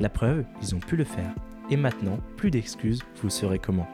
[0.00, 1.32] La preuve, ils ont pu le faire.
[1.70, 3.86] Et maintenant, plus d'excuses, vous saurez comment.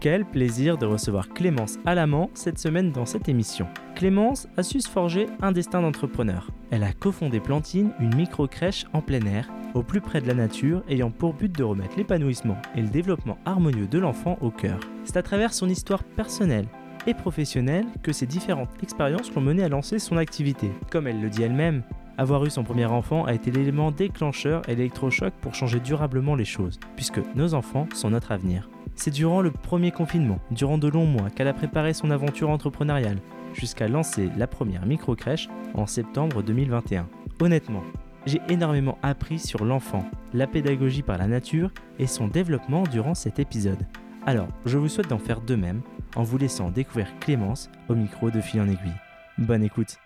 [0.00, 3.66] Quel plaisir de recevoir Clémence Alamant cette semaine dans cette émission.
[3.94, 6.50] Clémence a su se forger un destin d'entrepreneur.
[6.70, 10.82] Elle a cofondé Plantine, une micro-crèche en plein air, au plus près de la nature,
[10.88, 14.78] ayant pour but de remettre l'épanouissement et le développement harmonieux de l'enfant au cœur.
[15.04, 16.66] C'est à travers son histoire personnelle
[17.06, 20.70] et professionnelle que ces différentes expériences l'ont menée à lancer son activité.
[20.90, 21.82] Comme elle le dit elle-même,
[22.16, 26.44] avoir eu son premier enfant a été l'élément déclencheur et l'électrochoc pour changer durablement les
[26.44, 28.68] choses, puisque nos enfants sont notre avenir.
[28.94, 33.18] C'est durant le premier confinement, durant de longs mois, qu'elle a préparé son aventure entrepreneuriale,
[33.52, 37.08] jusqu'à lancer la première micro-crèche en septembre 2021.
[37.40, 37.82] Honnêtement,
[38.26, 43.38] j'ai énormément appris sur l'enfant, la pédagogie par la nature et son développement durant cet
[43.38, 43.86] épisode.
[44.26, 45.82] Alors, je vous souhaite d'en faire de même
[46.16, 48.94] en vous laissant découvrir Clémence au micro de Fil en aiguille.
[49.36, 49.98] Bonne écoute.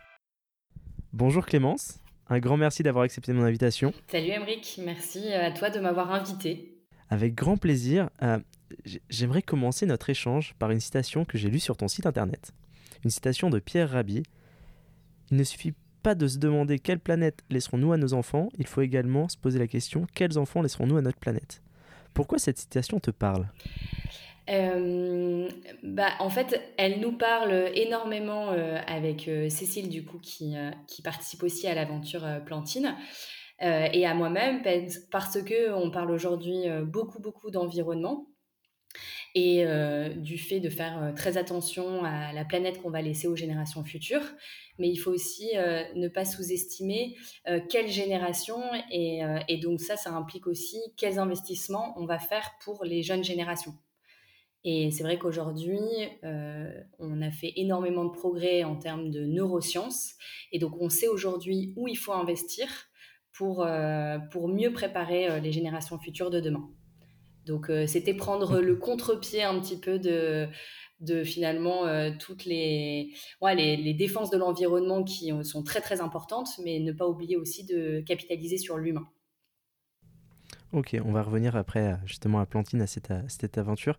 [1.12, 3.92] Bonjour Clémence, un grand merci d'avoir accepté mon invitation.
[4.10, 6.74] Salut Emeric, merci à toi de m'avoir invité.
[7.10, 8.38] Avec grand plaisir, euh,
[9.08, 12.52] j'aimerais commencer notre échange par une citation que j'ai lue sur ton site internet.
[13.04, 14.22] Une citation de Pierre Rabhi.
[15.30, 18.82] Il ne suffit pas de se demander quelle planète laisserons-nous à nos enfants, il faut
[18.82, 21.62] également se poser la question quels enfants laisserons-nous à notre planète?
[22.14, 23.48] Pourquoi cette citation te parle?
[24.48, 25.48] Euh,
[25.82, 30.54] bah, en fait, elle nous parle énormément euh, avec euh, Cécile, du coup, qui,
[31.04, 32.96] participe aussi à l'aventure Plantine,
[33.60, 34.62] et à moi-même,
[35.10, 38.28] parce que on parle aujourd'hui beaucoup, beaucoup d'environnement
[39.34, 39.64] et
[40.16, 44.22] du fait de faire très attention à la planète qu'on va laisser aux générations futures.
[44.78, 47.16] Mais il faut aussi ne pas sous-estimer
[47.69, 48.60] quelle génération,
[48.91, 53.75] et donc ça, ça implique aussi quels investissements on va faire pour les jeunes générations.
[54.70, 55.80] Et c'est vrai qu'aujourd'hui,
[56.24, 60.12] euh, on a fait énormément de progrès en termes de neurosciences.
[60.52, 62.68] Et donc, on sait aujourd'hui où il faut investir
[63.32, 66.68] pour, euh, pour mieux préparer euh, les générations futures de demain.
[67.46, 70.48] Donc, c'était prendre le contre-pied un petit peu de,
[71.00, 71.84] de finalement
[72.18, 76.92] toutes les, ouais, les, les, défenses de l'environnement qui sont très, très importantes, mais ne
[76.92, 79.08] pas oublier aussi de capitaliser sur l'humain.
[80.74, 83.98] Ok, on va revenir après justement à Plantine, à cette, à cette aventure.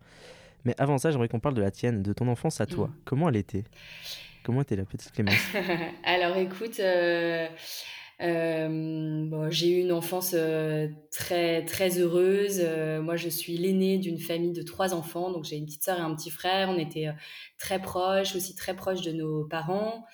[0.65, 2.87] Mais avant ça, j'aimerais qu'on parle de la tienne, de ton enfance à toi.
[2.87, 2.93] Mm.
[3.05, 3.63] Comment elle était?
[4.43, 5.35] Comment était la petite Clémence?
[6.03, 7.47] Alors écoute, euh, euh,
[8.19, 12.61] bon, j'ai eu une enfance euh, très très heureuse.
[13.01, 16.01] moi, je suis l'aînée d'une famille de trois enfants, donc j'ai une petite sœur et
[16.01, 16.69] un petit frère.
[16.69, 17.09] On était
[17.57, 20.05] très proches, aussi très proches de nos parents.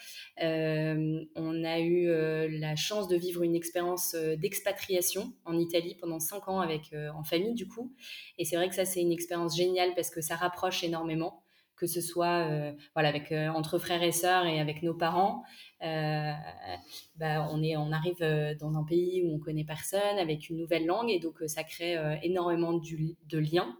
[0.43, 5.95] Euh, on a eu euh, la chance de vivre une expérience euh, d'expatriation en Italie
[5.95, 7.93] pendant cinq ans avec en famille du coup.
[8.37, 11.44] Et c'est vrai que ça c'est une expérience géniale parce que ça rapproche énormément
[11.77, 12.47] que ce soit
[12.93, 15.43] voilà avec entre frères et sœurs et avec nos parents
[15.81, 18.19] bah, on est on arrive
[18.59, 21.97] dans un pays où on connaît personne avec une nouvelle langue et donc ça crée
[22.23, 23.77] énormément de liens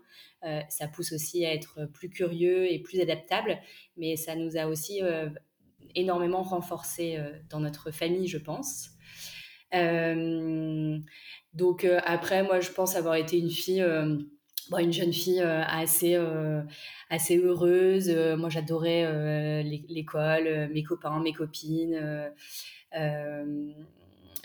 [0.70, 3.58] ça pousse aussi à être plus curieux et plus adaptable
[3.98, 5.02] mais ça nous a aussi
[5.96, 8.90] énormément renforcé euh, dans notre famille, je pense.
[9.74, 10.98] Euh,
[11.54, 13.84] donc euh, après, moi, je pense avoir été une fille
[14.80, 16.18] une jeune fille assez
[17.10, 18.10] assez heureuse.
[18.38, 22.32] moi, j'adorais l'école, mes copains, mes copines.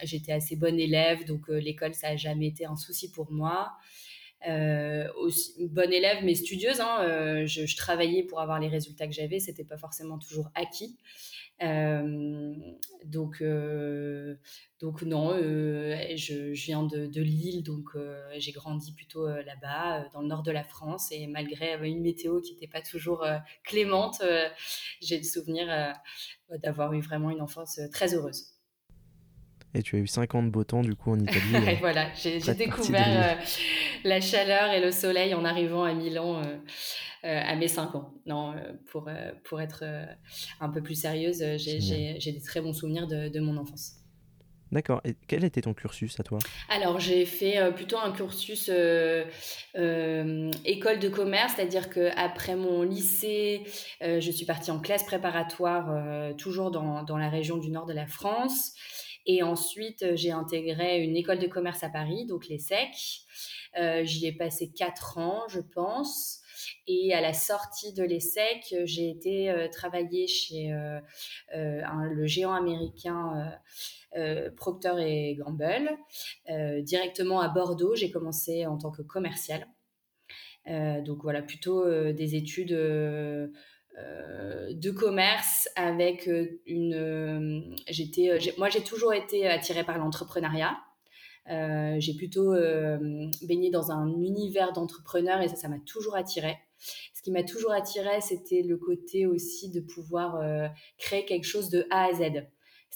[0.02, 3.72] J'étais assez bonne élève, donc l'école, ça n'a jamais été un souci pour moi.
[5.18, 6.80] aussi, bonne élève, mais studieuse.
[6.80, 9.40] Hein, je, je, travaillais pour avoir les résultats que j'avais.
[9.40, 10.96] C'était pas forcément toujours acquis.
[11.60, 13.42] Donc,
[14.80, 17.90] donc non, je, viens de, de Lille, donc
[18.36, 22.54] j'ai grandi plutôt là-bas, dans le nord de la France, et malgré une météo qui
[22.54, 23.26] n'était pas toujours
[23.64, 24.22] clémente,
[25.00, 25.94] j'ai le souvenir
[26.62, 28.59] d'avoir eu vraiment une enfance très heureuse.
[29.74, 31.76] Et tu as eu 50 beau temps du coup en Italie.
[31.80, 33.38] voilà, j'ai découvert
[34.04, 36.42] la chaleur et le soleil en arrivant à Milan
[37.24, 38.14] euh, à mes 5 ans.
[38.24, 39.84] Non, euh, pour, euh, pour être
[40.60, 43.96] un peu plus sérieuse, j'ai des très bons souvenirs de, de mon enfance.
[44.72, 45.02] D'accord.
[45.04, 46.38] Et quel était ton cursus à toi?
[46.70, 48.70] Alors, j'ai fait plutôt un cursus
[49.78, 53.64] école de commerce, c'est-à-dire qu'après mon lycée,
[54.00, 58.06] je suis partie en classe préparatoire, toujours dans, dans, la région du nord de la
[58.06, 58.74] France.
[59.26, 63.24] Et ensuite, j'ai intégré une école de commerce à Paris, donc l'ESSEC.
[64.04, 66.40] J'y ai passé quatre ans, je pense.
[66.86, 70.74] Et à la sortie de l'ESSEC, j'ai été travailler chez
[71.52, 73.52] le géant américain
[74.56, 75.90] Procter et Gamble.
[76.82, 79.66] directement à Bordeaux, j'ai commencé en tant que commercial.
[80.66, 82.76] donc voilà, plutôt des études
[83.96, 86.28] de commerce avec
[86.66, 87.76] une.
[87.88, 90.76] j'étais, moi, j'ai toujours été attirée par l'entrepreneuriat.
[91.46, 92.54] j'ai plutôt
[93.42, 96.56] baigné dans un univers d'entrepreneurs et ça, ça m'a toujours attirée.
[97.14, 100.40] Ce qui m'a toujours attirée, c'était le côté aussi de pouvoir
[100.98, 102.46] créer quelque chose de A à Z.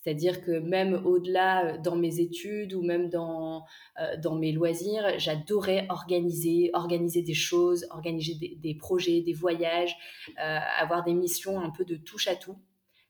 [0.04, 3.64] C'est-à-dire que même au-delà euh, dans mes études ou même dans,
[3.98, 9.96] euh, dans mes loisirs, j'adorais organiser, organiser des choses, organiser des, projets, des voyages,
[10.38, 12.58] euh, avoir des missions un peu de touche à tout.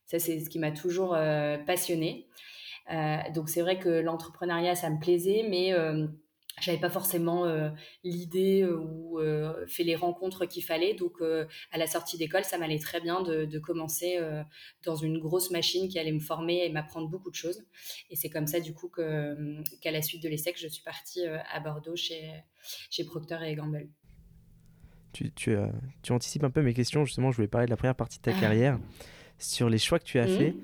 [0.06, 1.16] Ça, c'est ce qui m'a toujours
[1.66, 2.28] passionnée.
[3.34, 5.72] donc c'est vrai que l'entrepreneuriat, ça me plaisait, mais
[6.60, 7.70] j'avais pas forcément euh,
[8.04, 10.94] l'idée euh, ou euh, fait les rencontres qu'il fallait.
[10.94, 14.20] Donc, à la sortie d'école, ça m'allait très bien de, commencer
[14.84, 17.64] dans une grosse machine qui allait me former et m'apprendre beaucoup de choses.
[18.10, 21.60] Et c'est comme ça, du coup, qu'à la suite de l'ESSEC, je suis partie à
[21.60, 22.30] Bordeaux chez,
[22.90, 23.88] chez Procter et Gamble.
[25.12, 25.56] Tu, tu,
[26.02, 27.04] tu, anticipes un peu mes questions.
[27.04, 28.40] Justement, je voulais parler de la première partie de ta ah.
[28.40, 28.78] carrière
[29.38, 30.38] sur les choix que tu as mmh.
[30.38, 30.54] faits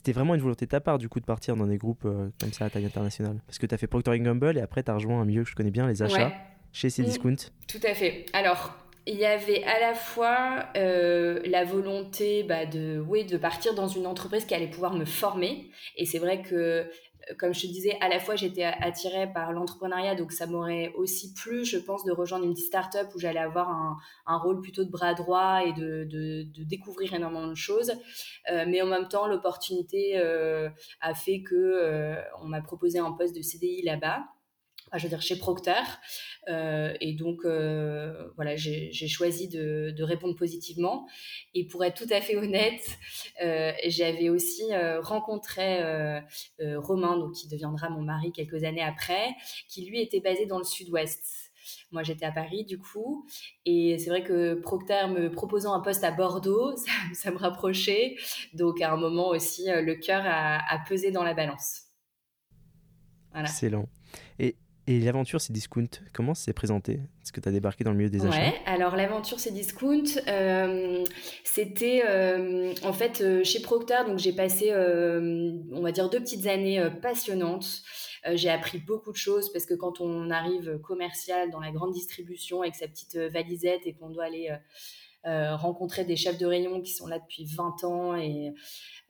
[0.00, 2.30] c'était vraiment une volonté de ta part, du coup, de partir dans des groupes euh,
[2.40, 4.90] comme ça à taille internationale Parce que tu as fait Procter Gamble et après, tu
[4.90, 6.32] as rejoint un milieu que je connais bien, les achats,
[6.72, 7.32] chez Cdiscount.
[7.32, 8.24] Mmh, tout à fait.
[8.32, 8.74] Alors,
[9.06, 13.88] il y avait à la fois euh, la volonté bah, de, oui, de partir dans
[13.88, 15.70] une entreprise qui allait pouvoir me former.
[15.98, 16.90] Et c'est vrai que
[17.38, 21.32] comme je te disais, à la fois j'étais attirée par l'entrepreneuriat, donc ça m'aurait aussi
[21.34, 24.90] plu, je pense, de rejoindre une petite start-up où j'allais avoir un, rôle plutôt de
[24.90, 27.92] bras droit et de, découvrir énormément de choses.
[28.50, 30.68] Euh, mais en même temps, l'opportunité euh,
[31.00, 34.24] a fait que euh, on m'a proposé un poste de CDI là-bas
[34.98, 35.82] je veux dire chez Procter.
[36.48, 41.06] Euh, et donc, euh, voilà, j'ai choisi de, répondre positivement.
[41.54, 42.98] Et pour être tout à fait honnête,
[43.42, 44.64] euh, j'avais aussi
[45.00, 45.80] rencontré
[46.58, 49.28] Romain, donc qui deviendra mon mari quelques années après,
[49.68, 51.24] qui lui était basé dans le sud-ouest.
[51.92, 53.26] Moi, j'étais à Paris, du coup.
[53.64, 56.74] Et c'est vrai que Procter me proposant un poste à Bordeaux,
[57.14, 58.16] ça, me rapprochait.
[58.54, 61.82] Donc, à un moment aussi, le cœur a, a pesé dans la balance.
[63.32, 63.48] Voilà.
[63.48, 63.88] Excellent.
[64.38, 64.56] Et
[64.86, 68.10] et l'aventure c'est Discount, comment s'est présenté Est-ce que tu as débarqué dans le milieu
[68.10, 68.38] des achats?
[68.38, 71.04] Ouais, alors l'aventure c'est Discount, euh,
[71.44, 76.46] c'était euh, en fait euh, chez Procter, donc j'ai passé, on va dire, deux petites
[76.46, 77.82] années passionnantes.
[78.32, 82.62] j'ai appris beaucoup de choses parce que quand on arrive commercial dans la grande distribution
[82.62, 84.50] avec sa petite valisette et qu'on doit aller
[85.24, 88.54] rencontrer des chefs de rayon qui sont là depuis 20 ans et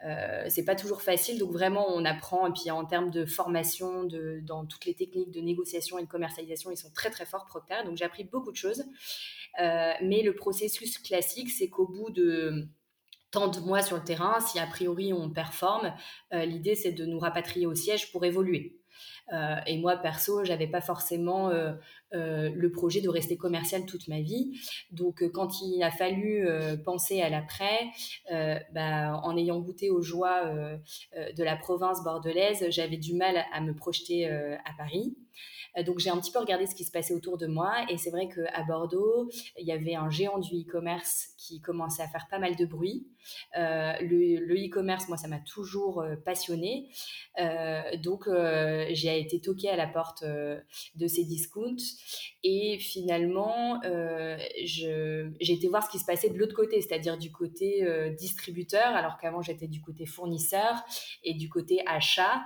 [0.05, 2.47] euh, c'est pas toujours facile, donc vraiment on apprend.
[2.47, 6.09] Et puis en termes de formation, de, dans toutes les techniques de négociation et de
[6.09, 7.85] commercialisation, ils sont très très forts Procter.
[7.85, 8.85] Donc j'ai appris beaucoup de choses.
[9.61, 12.69] Euh, mais le processus classique, c'est qu'au bout de
[13.31, 15.95] tant de mois sur le terrain, si a priori on performe,
[16.33, 18.81] euh, l'idée c'est de nous rapatrier au siège pour évoluer.
[19.33, 21.73] Euh, et moi, perso, j'avais pas forcément euh,
[22.15, 24.59] euh, le projet de rester commercial toute ma vie.
[24.91, 26.47] Donc, quand il a fallu
[26.85, 27.91] penser à l'après,
[28.73, 30.53] bah, en ayant goûté aux joies
[31.15, 35.17] de la province bordelaise, j'avais du mal à me projeter à Paris.
[35.85, 38.11] Donc j'ai un petit peu regardé ce qui se passait autour de moi et c'est
[38.11, 42.39] vrai qu'à Bordeaux, il y avait un géant du e-commerce qui commençait à faire pas
[42.39, 43.07] mal de bruit.
[43.55, 46.91] Le e-commerce, moi, ça m'a toujours passionné.
[48.03, 51.77] donc j'ai été toquée à la porte de ces discounts
[52.43, 53.81] et finalement,
[54.63, 57.87] j'ai été voir ce qui se passait de l'autre côté, c'est-à-dire du côté
[58.19, 60.83] distributeur, alors qu'avant j'étais du côté fournisseur
[61.23, 62.43] et du côté achat.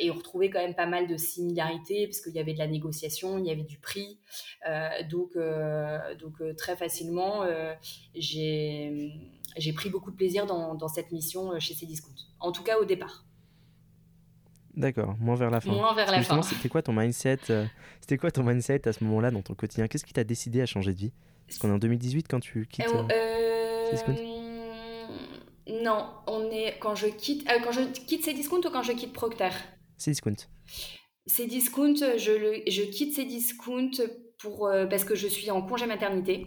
[0.00, 2.58] et on retrouvait quand même pas mal de similarités parce qu'il il y avait de
[2.58, 4.18] la négociation, il y avait du prix.
[4.68, 7.46] Euh, donc, euh, donc euh, très facilement,
[8.14, 12.14] j'ai pris beaucoup de plaisir dans, dans cette mission chez Cdiscount.
[12.40, 13.25] En tout cas, au départ.
[14.76, 15.72] D'accord, moins vers la fin.
[15.72, 16.42] Moins vers la fin.
[16.42, 17.38] C'était quoi ton mindset
[18.00, 19.88] C'était quoi ton mindset à ce moment-là dans ton quotidien?
[19.88, 21.12] Qu'est-ce qui t'a décidé à changer de vie?
[21.48, 22.86] Est-ce qu'on est en 2018 quand tu quittes
[25.68, 29.50] Non, on est quand je quitte quand je quitte Cdiscount ou quand je quitte Procter?
[29.98, 30.36] Cdiscount
[31.26, 34.00] ces discounts, je, le, je quitte ces discounts
[34.38, 36.44] pour, euh, parce que je suis en congé maternité.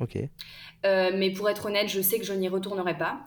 [0.85, 3.21] Euh, mais pour être honnête, je sais que je n'y retournerai pas.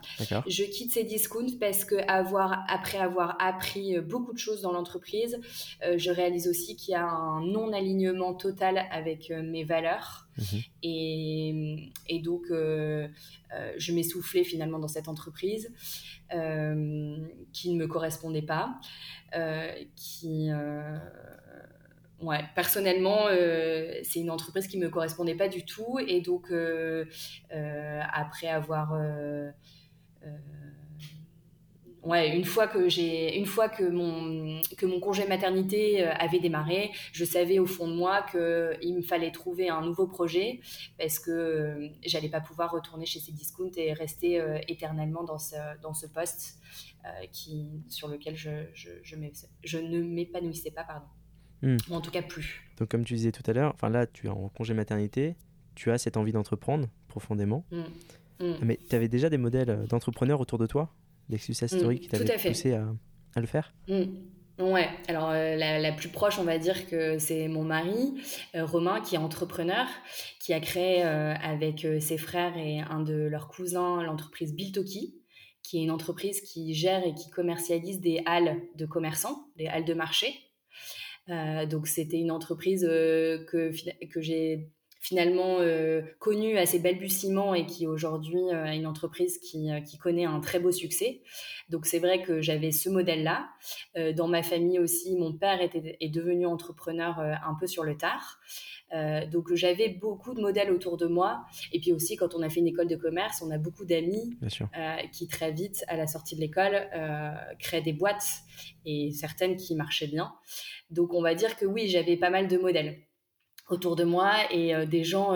[0.47, 5.39] Je quitte ces discounts parce que avoir, après avoir appris beaucoup de choses dans l'entreprise,
[5.97, 10.29] je réalise aussi qu'il y a un non-alignement total avec mes valeurs.
[10.39, 10.61] Mhm.
[10.83, 15.73] Et, et, donc, je m'essoufflais finalement dans cette entreprise
[16.31, 18.81] qui ne me correspondait pas,
[19.97, 20.51] qui
[22.55, 25.99] personnellement, euh, c'est une entreprise qui me correspondait pas du tout.
[26.07, 27.05] Et donc, euh,
[27.53, 28.93] euh, après avoir.
[32.05, 37.87] Ouais, une fois que mon que mon congé maternité avait démarré, je savais au fond
[37.87, 40.59] de moi que il me fallait trouver un nouveau projet
[40.99, 46.59] parce que j'allais pas pouvoir retourner chez ces discounts et rester éternellement dans ce poste
[47.89, 50.85] sur lequel je ne m'épanouissais pas.
[51.63, 51.77] Hmm.
[51.91, 52.61] Ou en tout cas plus.
[52.79, 55.37] Donc comme tu disais tout à l'heure, enfin là tu es en congé maternité,
[55.75, 57.65] tu as cette envie d'entreprendre profondément.
[57.71, 57.83] Hmm.
[58.41, 58.55] Hmm.
[58.63, 60.93] Mais tu avais déjà des modèles euh, d'entrepreneurs autour de toi
[61.29, 62.89] Des success stories qui t'avaient poussé à,
[63.37, 63.73] à, le faire?
[64.59, 68.15] Ouais, alors euh, la, plus proche, on va dire que c'est mon mari,
[68.55, 69.87] euh, Romain, qui est entrepreneur,
[70.41, 75.15] qui a créé avec ses frères et un de leurs cousins l'entreprise Biltoki,
[75.63, 79.85] qui est une entreprise qui gère et qui commercialise des halles de commerçants, des halles
[79.85, 80.35] de marché,
[81.29, 83.73] donc c'était une entreprise euh, que,
[84.07, 84.71] que j'ai
[85.03, 90.25] finalement euh, connue à ses balbutiements et qui aujourd'hui est une entreprise qui, qui, connaît
[90.25, 91.21] un très beau succès.
[91.69, 93.49] Donc c'est vrai que j'avais ce modèle-là.
[94.15, 98.39] dans ma famille aussi, mon père était, est devenu entrepreneur un peu sur le tard.
[98.95, 101.45] Euh, donc j'avais beaucoup de modèles autour de moi.
[101.73, 104.39] Et puis aussi, quand on a fait une école de commerce, on a beaucoup d'amis
[104.43, 108.43] euh, qui très vite, à la sortie de l'école, euh, créent des boîtes
[108.85, 110.33] et certaines qui marchaient bien.
[110.91, 112.99] Donc on va dire que oui, j'avais pas mal de modèles
[113.69, 115.35] autour de moi et des gens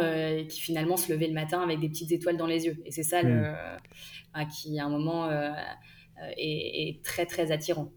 [0.48, 2.76] qui finalement se levaient le matin avec des petites étoiles dans les yeux.
[2.84, 4.48] Et c'est ça le, hmm.
[4.48, 5.30] qui, à un moment,
[6.36, 7.92] est, très très attirant.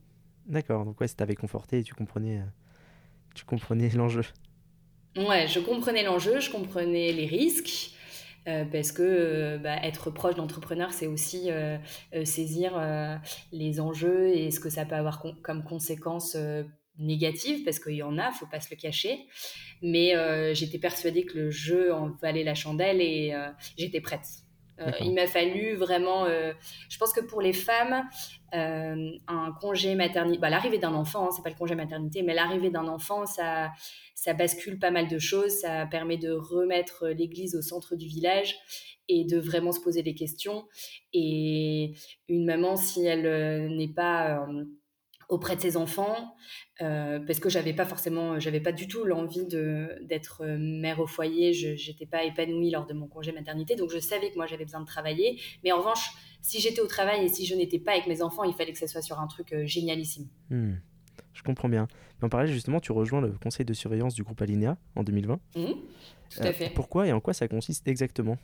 [0.46, 2.42] D'accord, donc ouais, ça t'avait conforté et tu comprenais,
[3.36, 4.24] tu comprenais l'enjeu.
[5.18, 7.96] Ouais, je comprenais l'enjeu, je comprenais les risques.
[8.48, 11.78] Euh, parce que euh, bah, être proche d'entrepreneur, c'est aussi euh,
[12.24, 12.82] saisir
[13.52, 16.38] les enjeux et ce que ça peut avoir comme conséquences
[17.00, 19.26] négatives, parce qu'il y en a, faut pas se le cacher.
[19.82, 20.14] Mais
[20.54, 23.34] j'étais persuadée que le jeu en valait la chandelle et
[23.78, 24.28] j'étais prête.
[25.00, 28.04] il m'a fallu vraiment, je pense que pour les femmes,
[28.52, 32.70] un congé maternité, bah, l'arrivée d'un enfant, hein, c'est pas le congé maternité, mais l'arrivée
[32.70, 33.72] d'un enfant, ça,
[34.16, 38.56] ça bascule pas mal de choses, ça permet de remettre l'église au centre du village
[39.08, 40.66] et de vraiment se poser des questions.
[41.14, 41.94] Et
[42.28, 44.66] une maman, si elle euh, n'est pas euh,
[45.30, 46.36] auprès de ses enfants,
[46.82, 51.54] euh, parce que j'avais pas forcément, j'avais pas du tout l'envie d'être mère au foyer,
[51.54, 54.66] je n'étais pas épanouie lors de mon congé maternité, donc je savais que moi j'avais
[54.66, 55.40] besoin de travailler.
[55.64, 58.44] Mais en revanche, si j'étais au travail et si je n'étais pas avec mes enfants,
[58.44, 60.28] il fallait que ce soit sur un truc génialissime.
[60.50, 60.76] Hmm.
[61.34, 61.88] Je comprends bien.
[62.20, 65.40] Mais en parallèle, justement, tu rejoins le conseil de surveillance du groupe Alinea en 2020.
[65.56, 65.66] Mmh,
[66.30, 66.70] tout à euh, fait.
[66.74, 68.38] pourquoi et en quoi ça consiste exactement?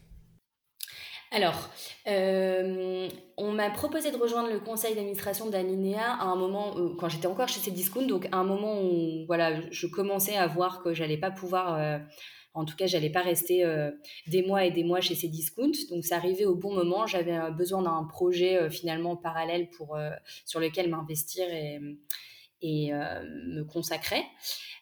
[1.35, 1.69] Alors,
[2.07, 7.27] euh, on m'a proposé de rejoindre le conseil d'administration d'Alinea à un moment, quand j'étais
[7.27, 9.27] encore chez Cdiscount, donc à un moment où
[9.69, 11.97] je commençais à voir que j'allais pas pouvoir, euh,
[12.53, 13.65] en tout cas, j'allais pas rester
[14.27, 15.73] des mois et des mois chez Cdiscount.
[15.91, 17.05] Donc, ça arrivait au bon moment.
[17.05, 19.67] J'avais besoin d'un projet finalement parallèle
[20.45, 21.81] sur lequel m'investir et
[22.61, 24.23] et euh, me consacrer.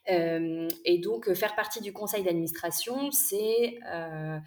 [0.10, 4.40] Euh, et donc, faire partie du conseil d'administration, c'est euh,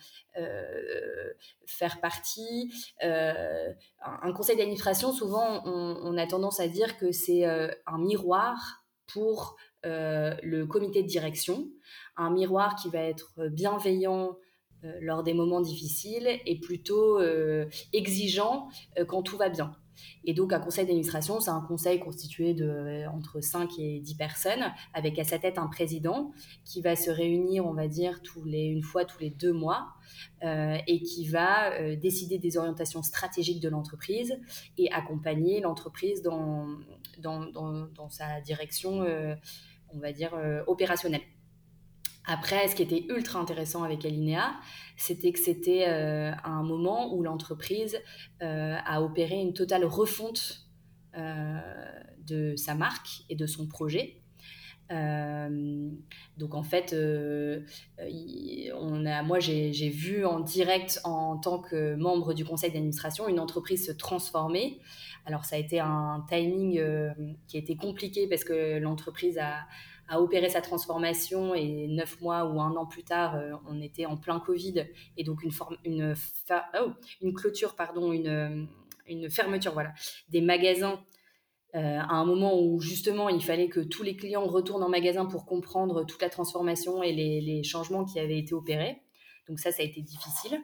[1.67, 2.73] faire partie.
[3.01, 10.65] un conseil d'administration, souvent, on, a tendance à dire que c'est un miroir pour le
[10.65, 11.71] comité de direction,
[12.17, 14.37] un miroir qui va être bienveillant
[15.01, 17.21] lors des moments difficiles et plutôt
[17.93, 18.69] exigeant
[19.09, 19.75] quand tout va bien.
[20.25, 24.15] Et donc, un conseil d'administration, c'est un conseil constitué de euh, entre 5 et 10
[24.15, 26.33] personnes, avec à sa tête un président
[26.65, 29.89] qui va se réunir, on va dire, tous les, une fois tous les deux mois,
[30.43, 34.39] euh, et qui va euh, décider des orientations stratégiques de l'entreprise
[34.79, 36.67] et accompagner l'entreprise dans,
[37.19, 39.05] dans, dans, sa direction,
[39.93, 40.33] on va dire,
[40.67, 41.23] opérationnelle.
[42.27, 44.57] Après, ce qui était ultra intéressant avec Alinea,
[44.97, 47.99] c'était que c'était euh, un moment où l'entreprise
[48.43, 50.67] euh, a opéré une totale refonte
[51.17, 51.61] euh,
[52.27, 54.23] de sa marque et de son projet.
[56.37, 56.95] donc en fait,
[59.25, 63.93] moi j'ai vu en direct en tant que membre du conseil d'administration une entreprise se
[63.93, 64.81] transformer.
[65.27, 66.81] Alors ça a été un timing
[67.47, 69.67] qui a été compliqué parce que l'entreprise a,
[70.09, 74.17] a opéré sa transformation et neuf mois ou un an plus tard, on était en
[74.17, 74.87] plein Covid
[75.17, 76.15] et donc une, forme, une,
[76.81, 78.69] oh, une clôture, pardon, une,
[79.07, 79.93] une fermeture voilà,
[80.29, 81.01] des magasins
[81.75, 85.45] à un moment où justement il fallait que tous les clients retournent en magasin pour
[85.45, 89.03] comprendre toute la transformation et les, changements qui avaient été opérés.
[89.49, 90.61] Donc ça, ça a été difficile.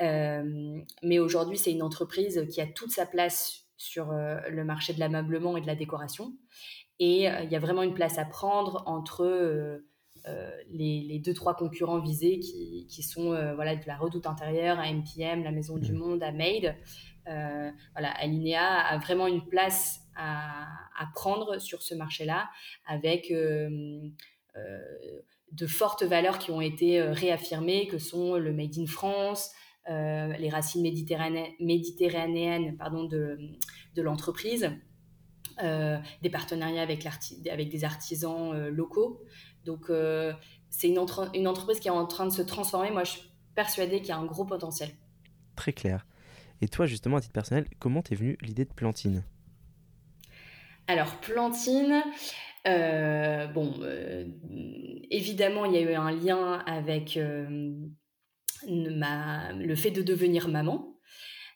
[0.00, 4.92] Euh, mais aujourd'hui, c'est une entreprise qui a toute sa place sur euh, le marché
[4.92, 6.32] de l'ameublement et de la décoration.
[6.98, 9.80] Et euh, il y a vraiment une place à prendre entre
[10.70, 15.42] les, deux, trois concurrents visés qui, qui sont voilà, de la Redoute Intérieure à MPM,
[15.42, 15.98] la Maison du mmh.
[15.98, 16.76] Monde, à Made.
[17.24, 22.48] voilà, Alinea a vraiment une place à, à prendre sur ce marché-là
[22.86, 24.12] avec de
[25.66, 29.50] fortes valeurs qui ont été réaffirmées, que sont le Made in France,
[29.90, 33.36] euh, les racines méditerranéennes, pardon, de,
[33.96, 34.70] de l'entreprise,
[35.62, 37.06] euh, des partenariats avec,
[37.50, 39.22] avec des artisans euh, locaux.
[39.64, 39.90] Donc,
[40.70, 40.98] c'est une,
[41.34, 42.90] une entreprise qui est en train de se transformer.
[42.90, 44.90] Moi, je suis persuadée qu'il y a un gros potentiel.
[45.54, 46.06] Très clair.
[46.60, 49.24] Et toi, justement, à titre personnel, comment t'es venue l'idée de Plantine?
[50.88, 52.02] Alors, Plantine,
[52.64, 53.74] bon,
[55.10, 57.16] évidemment, il y a eu un lien avec
[58.66, 60.96] le fait de devenir maman.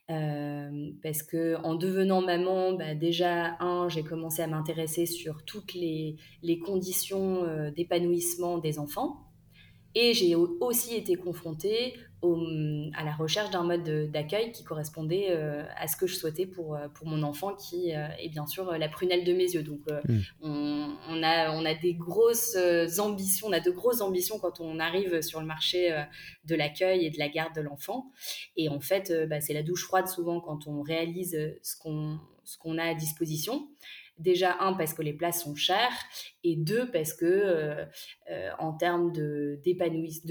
[0.09, 6.17] Parce que en devenant maman, bah, déjà, un, j'ai commencé à m'intéresser sur toutes les,
[6.65, 7.45] conditions
[7.75, 9.27] d'épanouissement des enfants.
[9.95, 11.95] Et j'ai aussi été confrontée
[12.95, 16.75] à la recherche d'un mode d'accueil qui correspondait euh, à ce que je souhaitais pour,
[16.75, 19.63] euh, pour mon enfant, qui euh, est bien sûr la prunelle de mes yeux.
[19.63, 20.21] Donc, hmm.
[20.43, 22.57] on, a, on a des grosses
[22.99, 25.95] ambitions, on a de grosses ambitions quand on arrive sur le marché
[26.45, 28.11] de l'accueil et de la garde de l'enfant.
[28.57, 32.57] Et en fait, bah, c'est la douche froide souvent quand on réalise ce qu'on ce
[32.59, 33.69] qu'on a à disposition.
[34.19, 35.93] Déjà, un, parce que les places sont chères,
[36.43, 37.85] et deux, parce que euh,
[38.31, 39.61] euh, en termes de,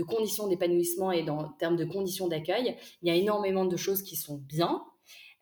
[0.07, 4.15] conditions d'épanouissement et en termes de conditions d'accueil, il y a énormément de choses qui
[4.15, 4.83] sont bien,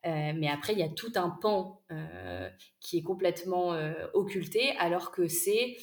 [0.06, 1.80] euh, mais après, il y a tout un pan
[2.82, 3.78] qui est complètement
[4.14, 5.78] occulté, alors que c'est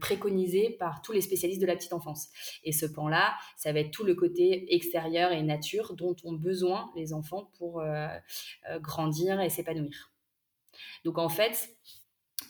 [0.00, 2.28] préconisé par tous les spécialistes de la petite enfance.
[2.64, 6.90] Et ce pan-là, ça va être tout le côté extérieur et nature dont ont besoin
[6.94, 7.82] les enfants pour
[8.80, 10.09] grandir et s'épanouir.
[11.04, 11.70] Donc en fait,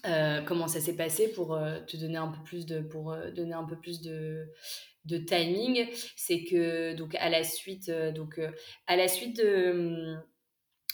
[0.06, 3.30] euh, comment ça s'est passé pour euh, te donner un peu plus de pour euh,
[3.32, 4.46] donner un peu plus de,
[5.04, 8.40] de timing, c'est que donc à la suite donc
[8.86, 10.16] à la suite de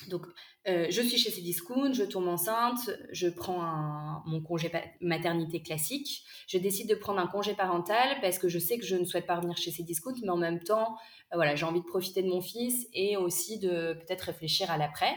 [0.09, 0.27] donc
[0.66, 4.70] je suis chez Cdiscount, je tombe enceinte, je prends mon congé
[5.01, 8.96] maternité classique, je décide de prendre un congé parental parce que je sais que je
[8.96, 10.96] ne souhaite pas revenir chez Cdiscount, mais en même temps
[11.33, 15.14] voilà j'ai envie de profiter de mon fils et aussi de peut-être réfléchir à l'après.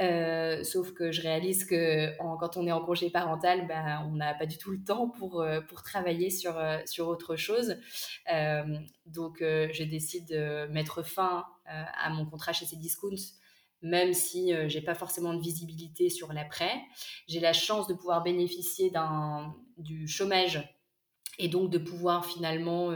[0.00, 4.32] Euh, sauf que je réalise que quand on est en congé parental, ben, on n'a
[4.34, 7.76] pas du tout le temps pour, euh, pour travailler sur, euh, sur autre chose.
[9.06, 13.16] donc, je décide de mettre fin à mon contrat chez Cdiscount,
[13.82, 16.72] même si j'ai pas forcément de visibilité sur l'après.
[17.26, 18.92] J'ai la chance de pouvoir bénéficier
[19.78, 20.62] du chômage
[21.38, 22.92] et donc de pouvoir finalement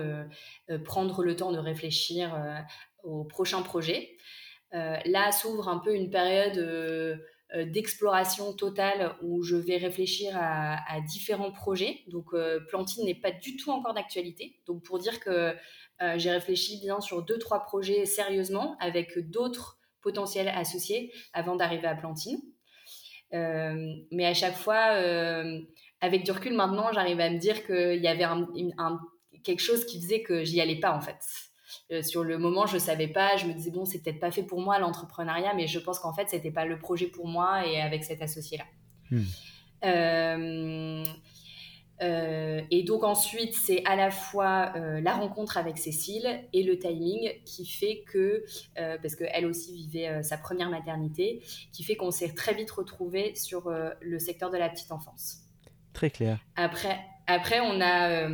[0.84, 2.36] prendre le temps de réfléchir
[3.02, 4.16] au prochain projet.
[4.74, 7.16] Euh, là s'ouvre un peu une période euh,
[7.54, 12.00] euh, d'exploration totale où je vais réfléchir à, différents projets.
[12.08, 12.34] Donc
[12.68, 14.60] Plantine n'est pas du tout encore d'actualité.
[14.66, 15.54] Donc pour dire que
[16.16, 21.94] j'ai réfléchi bien sur deux, trois projets sérieusement avec d'autres potentiels associés avant d'arriver à
[21.94, 22.40] Plantine.
[23.30, 24.96] mais à chaque fois,
[26.00, 28.26] avec du recul maintenant, j'arrive à me dire qu'il y avait
[29.44, 31.18] quelque chose qui faisait que j'y allais pas en fait.
[31.92, 33.36] Euh, sur le moment, je savais pas.
[33.36, 36.12] Je me disais bon, c'est peut-être pas fait pour moi l'entrepreneuriat, mais je pense qu'en
[36.12, 38.64] fait, c'était pas le projet pour moi et avec cet associé-là.
[39.10, 39.22] Hmm.
[39.84, 41.04] Euh,
[42.02, 47.30] euh, et donc ensuite, c'est à la fois la rencontre avec Cécile et le timing
[47.44, 52.54] qui fait que, parce qu'elle aussi vivait sa première maternité, qui fait qu'on s'est très
[52.54, 55.42] vite retrouvés sur le secteur de la petite enfance.
[55.92, 56.40] Très clair.
[56.56, 58.28] Après, après on a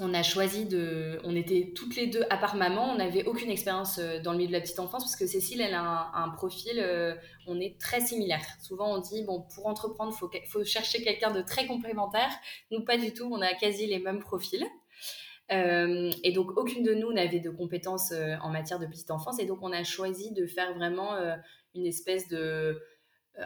[0.00, 1.20] on a choisi de.
[1.24, 4.38] On était toutes les deux, à part maman, on n'avait aucune expérience euh, dans le
[4.38, 7.14] milieu de la petite enfance parce que Cécile, elle a un, profil, euh,
[7.46, 8.44] on est très similaire.
[8.60, 12.30] Souvent, on dit, bon, pour entreprendre, il faut, chercher quelqu'un de très complémentaire.
[12.70, 14.64] Nous, pas du tout, on a quasi les mêmes profils.
[15.52, 19.38] Euh, et donc, aucune de nous n'avait de compétences en matière de petite enfance.
[19.38, 21.16] Et donc, on a choisi de faire vraiment
[21.74, 22.80] une espèce de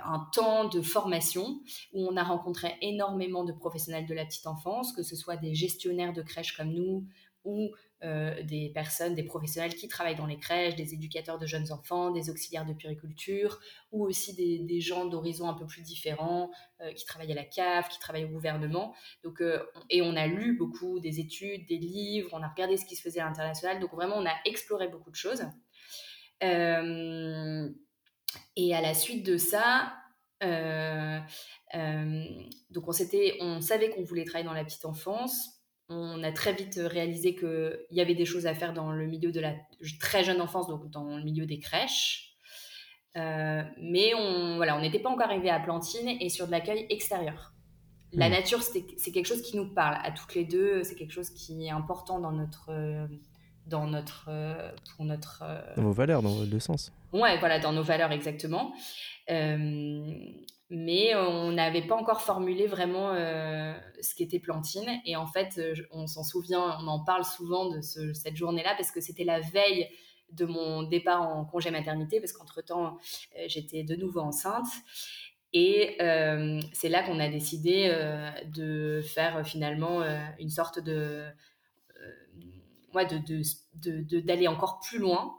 [0.03, 1.61] un temps de formation
[1.93, 5.55] où on a rencontré énormément de professionnels de la petite enfance, que ce soit des
[5.55, 7.07] gestionnaires de crèches comme nous
[7.45, 7.71] ou
[8.03, 12.29] des personnes, des professionnels qui travaillent dans les crèches, des éducateurs de jeunes enfants, des
[12.29, 13.59] auxiliaires de puriculture,
[13.93, 16.51] ou aussi des, gens d'horizons un peu plus différents,
[16.95, 18.95] qui travaillent à la CAF, qui travaillent au gouvernement.
[19.23, 19.43] Donc,
[19.89, 23.01] et on a lu beaucoup des études, des livres, on a regardé ce qui se
[23.01, 23.81] faisait à l'international.
[23.81, 25.43] Donc vraiment, on a exploré beaucoup de choses.
[28.57, 29.93] Et à la suite de ça,
[30.43, 31.19] euh,
[31.75, 32.25] euh,
[32.71, 32.93] donc on,
[33.41, 35.51] on savait qu'on voulait travailler dans la petite enfance.
[35.89, 39.33] On a très vite réalisé qu'il y avait des choses à faire dans le milieu
[39.33, 39.55] de la
[40.01, 42.37] très jeune enfance, donc dans le milieu des crèches.
[43.17, 46.87] Euh, mais on voilà, on n'était pas encore arrivé à Plantine et sur de l'accueil
[46.89, 47.53] extérieur.
[48.13, 48.33] La mmh.
[48.33, 50.85] nature, c'est quelque chose qui nous parle à toutes les deux.
[50.85, 52.71] C'est quelque chose qui est important dans notre,
[53.67, 54.31] dans notre,
[54.95, 55.45] pour notre.
[55.77, 56.93] Dans vos valeurs, dans deux sens.
[57.15, 58.75] Ouais, voilà, dans nos valeurs exactement.
[59.31, 60.13] Euh,
[60.69, 63.73] mais on n'avait pas encore formulé vraiment euh,
[64.03, 65.01] ce qu'était Plantine.
[65.07, 68.91] Et en fait, euh, on s'en souvient, on en parle souvent de cette journée-là parce
[68.91, 69.89] que c'était la veille
[70.33, 72.99] de mon départ en congé maternité, parce qu'entre-temps,
[73.47, 74.67] j'étais de nouveau enceinte.
[75.53, 75.97] Et
[76.73, 77.95] c'est là qu'on a décidé
[78.47, 80.03] de faire finalement
[80.41, 81.25] une sorte de...
[82.93, 85.37] d'aller de, de, de, encore plus loin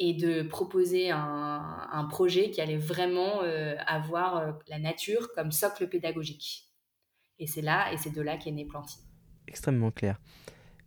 [0.00, 5.52] et de proposer un, un projet qui allait vraiment euh, avoir euh, la nature comme
[5.52, 6.70] socle pédagogique.
[7.38, 8.96] Et c'est là, et c'est de là qu'est né Planty.
[9.46, 10.18] Extrêmement clair.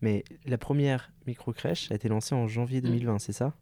[0.02, 2.86] Mais la première micro-crèche a été lancée en janvier mm.
[2.86, 3.20] 2020, mmh.
[3.20, 3.54] c'est ça?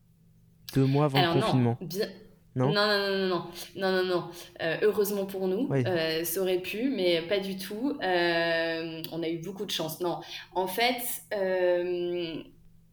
[0.74, 1.78] Deux mois avant Alors, le confinement.
[1.82, 2.08] Non, bien...
[2.56, 4.30] Non, non, non, non, non, non, non, non.
[4.62, 5.84] Euh, heureusement pour nous, oui.
[5.86, 7.98] euh, ça aurait pu, mais pas du tout.
[8.04, 10.02] Euh, on a eu beaucoup de chance.
[10.02, 10.20] Non,
[10.54, 11.02] en fait,
[11.34, 12.44] euh,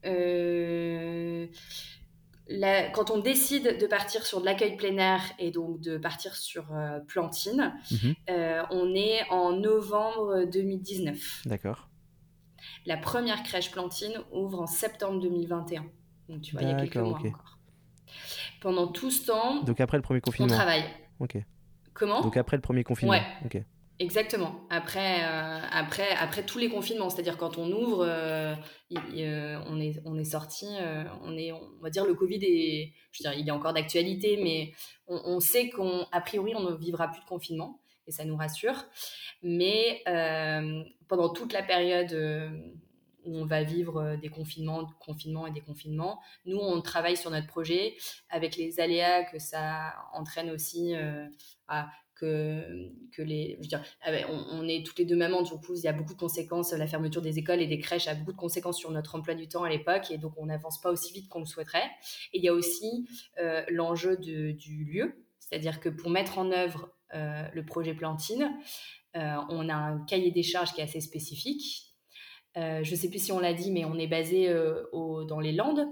[0.06, 1.46] euh,
[2.92, 6.72] quand on décide de partir sur de l'accueil plein air et donc de partir sur
[6.72, 8.14] euh, Plantine, mhm.
[8.30, 11.42] euh, on est en novembre 2019.
[11.46, 11.88] D'accord.
[12.87, 15.84] La première crèche Plantine ouvre en septembre 2021.
[16.28, 17.58] Donc tu vois, il y a quelques mois encore.
[18.61, 20.84] Pendant tout ce temps, donc après le premier confinement, on travaille.
[21.20, 21.37] Ok.
[21.94, 22.22] Comment?
[22.22, 23.12] Donc après le premier confinement.
[23.12, 23.22] Ouais.
[23.44, 23.62] Ok.
[24.00, 24.64] Exactement.
[24.70, 28.54] Après, euh, après, après tous les confinements, c'est-à-dire quand on ouvre, euh,
[28.92, 30.66] euh, on est, on est sorti,
[31.24, 34.38] on est, on va dire le Covid est, je veux dire, il est encore d'actualité,
[34.40, 34.72] mais
[35.08, 38.84] on, sait qu'on, priori, on ne vivra plus de confinement et ça nous rassure.
[39.42, 40.04] Mais
[41.08, 42.12] pendant toute la période
[43.24, 47.48] où on va vivre des confinements, confinements et des confinements, nous on travaille sur notre
[47.48, 47.96] projet
[48.30, 50.94] avec les aléas que ça entraîne aussi.
[52.18, 53.59] Que, les.
[54.02, 56.18] Ah ben, on, est toutes les deux mamans, du coup, il y a beaucoup de
[56.18, 56.72] conséquences.
[56.72, 59.48] La fermeture des écoles et des crèches a beaucoup de conséquences sur notre emploi du
[59.48, 61.90] temps à l'époque, et donc on n'avance pas aussi vite qu'on le souhaiterait.
[62.33, 66.90] Et il y a aussi euh, l'enjeu du lieu, c'est-à-dire que pour mettre en œuvre
[67.14, 68.52] euh, le projet Plantine,
[69.16, 71.94] euh, on a un cahier des charges qui est assez spécifique.
[72.57, 74.52] je ne sais plus si on l'a dit, mais on est basé
[74.92, 75.87] dans les Landes.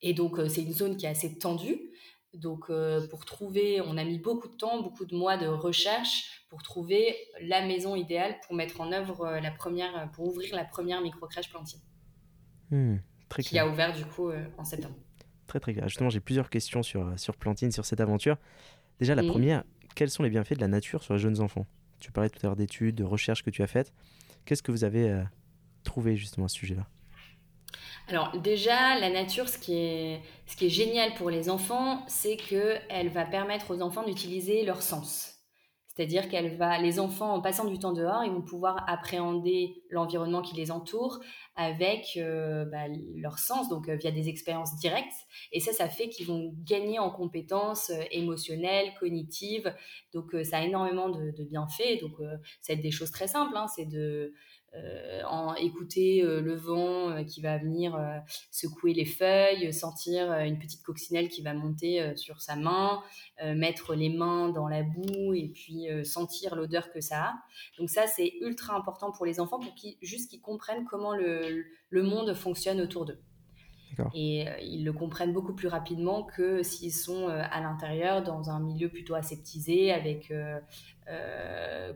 [0.00, 1.90] Et donc, c'est une zone qui est assez tendue.
[2.34, 6.44] Donc, euh, pour trouver, on a mis beaucoup de temps, beaucoup de mois de recherche
[6.50, 10.64] pour trouver la maison idéale pour mettre en œuvre euh, la première, pour ouvrir la
[10.64, 11.80] première micro-crèche Plantine.
[12.70, 12.96] Hmm,
[13.38, 14.94] qui a ouvert du coup euh, en septembre.
[15.46, 15.88] Très très clair.
[15.88, 18.36] Justement, j'ai plusieurs questions sur, sur Plantine, sur cette aventure.
[18.98, 19.64] Déjà, la première,
[19.94, 21.66] quels sont les bienfaits de la nature sur les jeunes enfants?
[21.98, 23.94] Tu parlais tout à l'heure d'études, de recherches que tu as faites.
[24.44, 25.24] Qu'est-ce que vous avez
[25.82, 26.86] trouvé justement à ce sujet-là?
[28.08, 30.22] Alors déjà, la nature, ce qui est,
[30.68, 35.34] génial pour les enfants, c'est qu'elle va permettre aux enfants d'utiliser leur sens.
[35.98, 40.42] C'est-à-dire qu'elle va, les enfants, en passant du temps dehors, ils vont pouvoir appréhender l'environnement
[40.42, 41.18] qui les entoure
[41.56, 45.12] avec euh, bah, leur sens, donc euh, via des expériences directes.
[45.50, 49.74] Et ça, ça fait qu'ils vont gagner en compétences euh, émotionnelles, cognitives.
[50.14, 52.00] Donc ça a énormément de, bienfaits.
[52.00, 52.12] Donc
[52.60, 53.56] ça va être des choses très simples.
[53.56, 53.66] Hein.
[53.66, 54.32] c'est de
[55.28, 57.98] en écouter euh, le vent euh, qui va venir
[58.50, 63.02] secouer les feuilles, sentir une petite coccinelle qui va monter sur sa main,
[63.42, 67.34] mettre les mains dans la boue et puis sentir l'odeur que ça a.
[67.78, 71.64] Donc ça, c'est ultra important pour les enfants pour qu'ils juste qu'ils comprennent comment le,
[71.90, 73.20] le monde fonctionne autour d'eux.
[74.14, 78.88] Et ils le comprennent beaucoup plus rapidement que s'ils sont à l'intérieur, dans un milieu
[78.88, 80.32] plutôt aseptisé, avec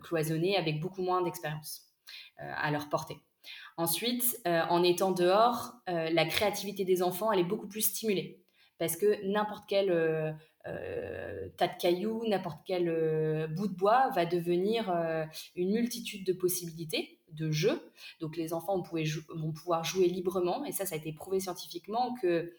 [0.02, 1.91] cloisonné, avec beaucoup moins d'expérience.
[2.40, 3.18] Euh, à leur portée.
[3.77, 8.42] Ensuite, euh, en étant dehors, euh, la créativité des enfants, elle est beaucoup plus stimulée
[8.79, 9.88] parce que n'importe quel
[10.64, 12.87] tas de cailloux, n'importe quel
[13.55, 14.92] bout de bois va devenir
[15.55, 17.81] une multitude de possibilités de jeux.
[18.18, 22.53] Donc les enfants vont pouvoir jouer librement, et ça, ça a été prouvé scientifiquement que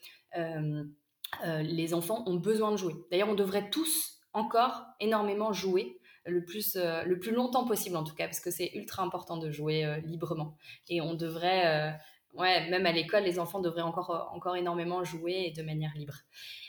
[1.59, 2.93] les enfants ont besoin de jouer.
[3.11, 8.03] D'ailleurs, on devrait tous encore énormément jouer le plus, euh, le plus longtemps possible en
[8.03, 10.57] tout cas, parce que c'est ultra important de jouer euh, librement.
[10.89, 11.91] Et on devrait, euh,
[12.39, 16.15] ouais, même à l'école, les enfants devraient encore, encore énormément jouer de manière libre.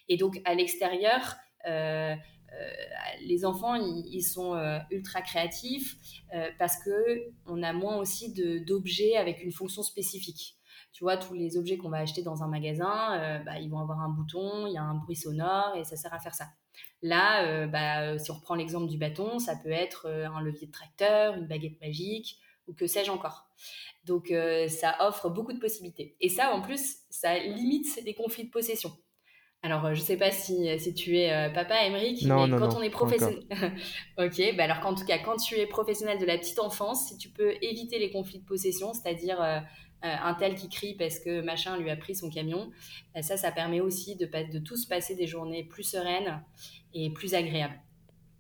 [0.09, 1.37] Et donc, à l'extérieur,
[3.23, 4.55] les enfants, ils, sont
[4.91, 5.97] ultra créatifs
[6.59, 8.35] parce que on a moins aussi
[8.67, 10.59] d'objets avec une fonction spécifique.
[10.93, 14.01] Tu vois, tous les objets qu'on va acheter dans un magasin, bah, ils vont avoir
[14.01, 16.49] un bouton, il y a un bruit sonore et ça sert à faire ça.
[17.05, 20.41] Là, euh, bah, euh, si on reprend l'exemple du bâton, ça peut être euh, un
[20.41, 23.47] levier de tracteur, une baguette magique ou que sais-je encore.
[24.07, 24.33] Donc
[24.69, 26.17] ça offre beaucoup de possibilités.
[26.23, 28.91] Et ça, en plus, ça limite des conflits de possession.
[29.61, 32.89] Alors, je ne sais pas si, si tu es papa, Émeric, mais quand on est
[32.89, 33.43] professionnel...
[34.19, 37.19] ok, bah alors qu'en tout cas, quand tu es professionnel de la petite enfance, si
[37.19, 39.43] tu peux éviter les conflits de possession, c'est-à-dire
[40.03, 42.71] un tel qui crie parce que machin lui a pris son camion,
[43.15, 46.43] bah, ça, ça permet aussi de, de tous passer des journées plus sereines
[46.95, 47.75] et plus agréable.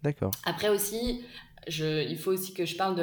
[0.02, 0.30] D'accord.
[0.44, 1.24] Après aussi,
[1.68, 3.02] je, il faut aussi que je parle de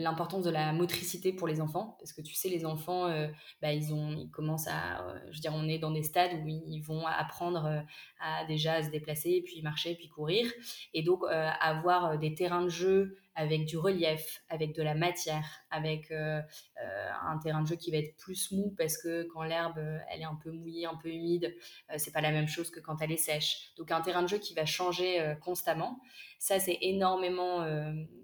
[0.00, 3.28] l'importance de, la motricité pour les enfants, parce que tu sais, les enfants, euh,
[3.60, 6.32] bah, ils, ont, ils commencent à, euh, je veux dire, on est dans des stades
[6.42, 7.80] où ils vont apprendre euh,
[8.20, 10.46] à déjà se déplacer, puis marcher, puis courir,
[10.94, 16.10] et donc avoir des terrains de jeu avec du relief, avec de la matière, avec
[16.10, 16.40] euh,
[16.82, 19.98] euh, un terrain de jeu qui va être plus mou parce que quand l'herbe euh,
[20.10, 21.56] elle est un peu mouillée, un peu humide,
[21.96, 23.72] c'est pas la même chose que quand elle est sèche.
[23.76, 26.00] Donc un terrain de jeu qui va changer constamment,
[26.38, 27.66] ça c'est énormément,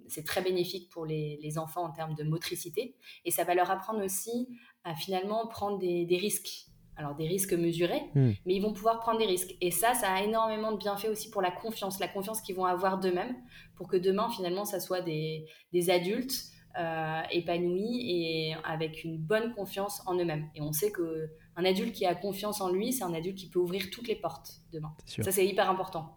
[0.09, 4.05] c'est très bénéfique pour les, enfants en termes de motricité et ça va leur apprendre
[4.05, 4.49] aussi
[4.85, 6.67] à finalement prendre des risques
[6.97, 8.33] alors des risques mesurés, hmm.
[8.47, 9.55] mais ils vont pouvoir prendre des risques.
[9.61, 12.65] Et ça, ça a énormément de bienfaits aussi pour la confiance, la confiance qu'ils vont
[12.65, 13.35] avoir d'eux-mêmes,
[13.75, 15.47] pour que demain, finalement, ça soit des,
[15.89, 16.45] adultes
[16.79, 20.49] euh, épanouis et avec une bonne confiance en eux-mêmes.
[20.55, 23.49] Et on sait que un adulte qui a confiance en lui, c'est un adulte qui
[23.49, 24.95] peut ouvrir toutes les portes demain.
[25.07, 26.17] Ça, c'est hyper important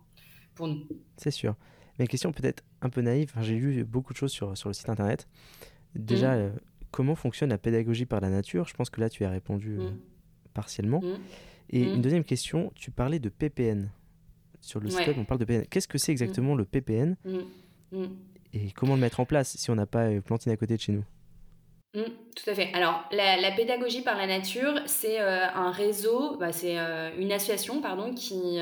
[0.55, 0.85] pour nous.
[1.17, 1.55] C'est sûr.
[1.97, 4.89] Mais question peut-être un peu naïve, j'ai lu beaucoup de choses sur, sur le site
[4.89, 5.27] internet.
[5.95, 6.39] Déjà, hmm.
[6.39, 6.49] euh,
[6.91, 8.65] comment fonctionne la pédagogie par la nature?
[8.67, 9.77] Je pense que là, tu as répondu.
[9.77, 9.99] Euh, hmm
[10.59, 10.99] partiellement.
[10.99, 11.19] Mmh.
[11.69, 12.01] Et une mmh.
[12.01, 13.89] deuxième question, tu parlais de PPN.
[14.59, 15.67] Sur le site web, on parle de PPN.
[15.67, 18.05] Qu'est-ce que c'est exactement le PPN mmh.
[18.51, 20.81] Et comment le mettre en place si on n'a pas euh, Plantine à côté de
[20.81, 21.05] chez nous?
[21.93, 22.71] Tout à fait.
[22.73, 27.81] Alors, la, pédagogie par la nature, c'est euh, un réseau, bah, c'est euh, une association
[27.81, 28.59] pardon, qui,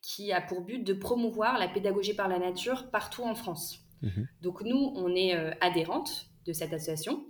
[0.00, 3.80] qui a pour but de promouvoir la pédagogie par la nature partout en France.
[4.42, 7.24] Donc, nous, on est adhérente de cette association.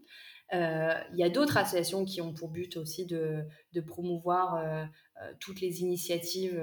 [0.55, 3.45] Euh, il y a d'autres associations qui ont pour but aussi de,
[3.87, 4.85] promouvoir euh,
[5.23, 6.61] euh, toutes les initiatives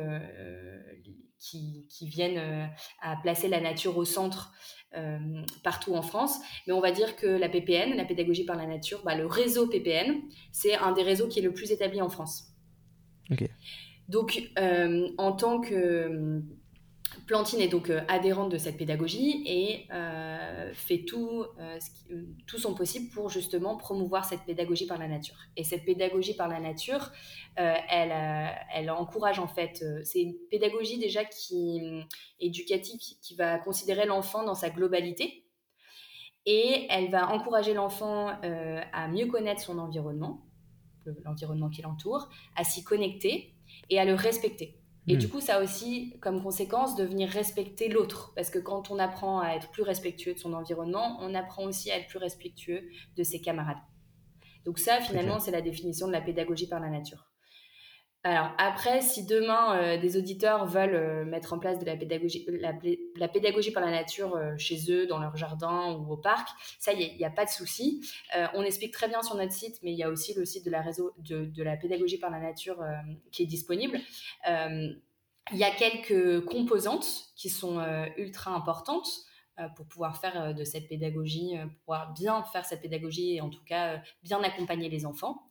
[1.38, 2.69] qui, viennent
[3.01, 4.54] à placer la nature au centre
[5.63, 6.38] partout en France.
[6.67, 9.67] Mais on va dire que la PPN, la pédagogie par la nature, bah, le réseau
[9.67, 12.47] PPN, c'est un des réseaux qui est le plus établi en France.
[14.08, 14.41] Donc,
[15.17, 16.43] en tant que
[17.32, 21.80] Plantine est donc euh, adhérente de cette pédagogie et euh, fait tout, euh,
[22.46, 25.38] tout son possible pour justement promouvoir cette pédagogie par la nature.
[25.56, 27.10] Et cette pédagogie par la nature,
[27.56, 28.12] elle,
[28.74, 32.04] elle encourage en fait, c'est une pédagogie déjà qui
[32.41, 35.46] éducative qui va considérer l'enfant dans sa globalité
[36.46, 40.46] et elle va encourager l'enfant à mieux connaître son environnement,
[41.24, 43.54] l'environnement qui l'entoure, à s'y connecter
[43.89, 44.81] et à le respecter.
[45.08, 45.30] Et du hmm.
[45.30, 48.34] coup, ça a aussi comme conséquence de venir respecter l'autre.
[48.36, 51.92] Parce que quand on apprend à être plus respectueux de son environnement, on apprend aussi
[51.92, 52.84] à être plus respectueux
[53.16, 53.82] de ses camarades.
[54.64, 57.31] Donc ça, finalement, c'est la définition de la pédagogie par la nature.
[58.24, 62.46] Alors après, si demain euh, des auditeurs veulent euh, mettre en place de la pédagogie,
[63.16, 66.94] la, pédagogie par la nature euh, chez eux, dans leur jardin ou au parc, ça,
[66.94, 68.06] il n'y a, pas de souci.
[68.54, 70.70] on explique très bien sur notre site, mais il y a aussi le site de
[70.70, 72.84] la, réseau, de, la pédagogie par la nature
[73.32, 74.00] qui est disponible.
[74.48, 77.84] Il y a quelques composantes qui sont
[78.18, 79.10] ultra importantes
[79.76, 83.64] pour pouvoir faire de cette pédagogie, pour pouvoir bien faire cette pédagogie et en tout
[83.66, 85.50] cas bien accompagner les enfants.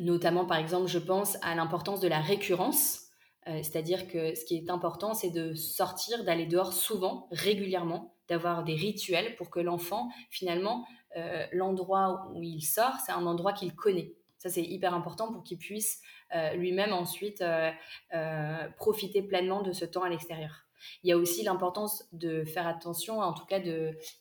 [0.00, 3.00] Notamment, par exemple, je pense à l'importance de la récurrence.
[3.48, 8.64] Euh, c'est-à-dire que ce qui est important, c'est de sortir, d'aller dehors souvent, régulièrement, d'avoir
[8.64, 13.74] des rituels pour que l'enfant, finalement, euh, l'endroit où il sort, c'est un endroit qu'il
[13.74, 14.12] connaît.
[14.38, 16.00] Ça, c'est hyper important pour qu'il puisse
[16.34, 17.44] euh, lui-même ensuite
[18.76, 20.64] profiter pleinement de ce temps à l'extérieur.
[21.02, 23.60] Il y a aussi l'importance de faire attention, en tout cas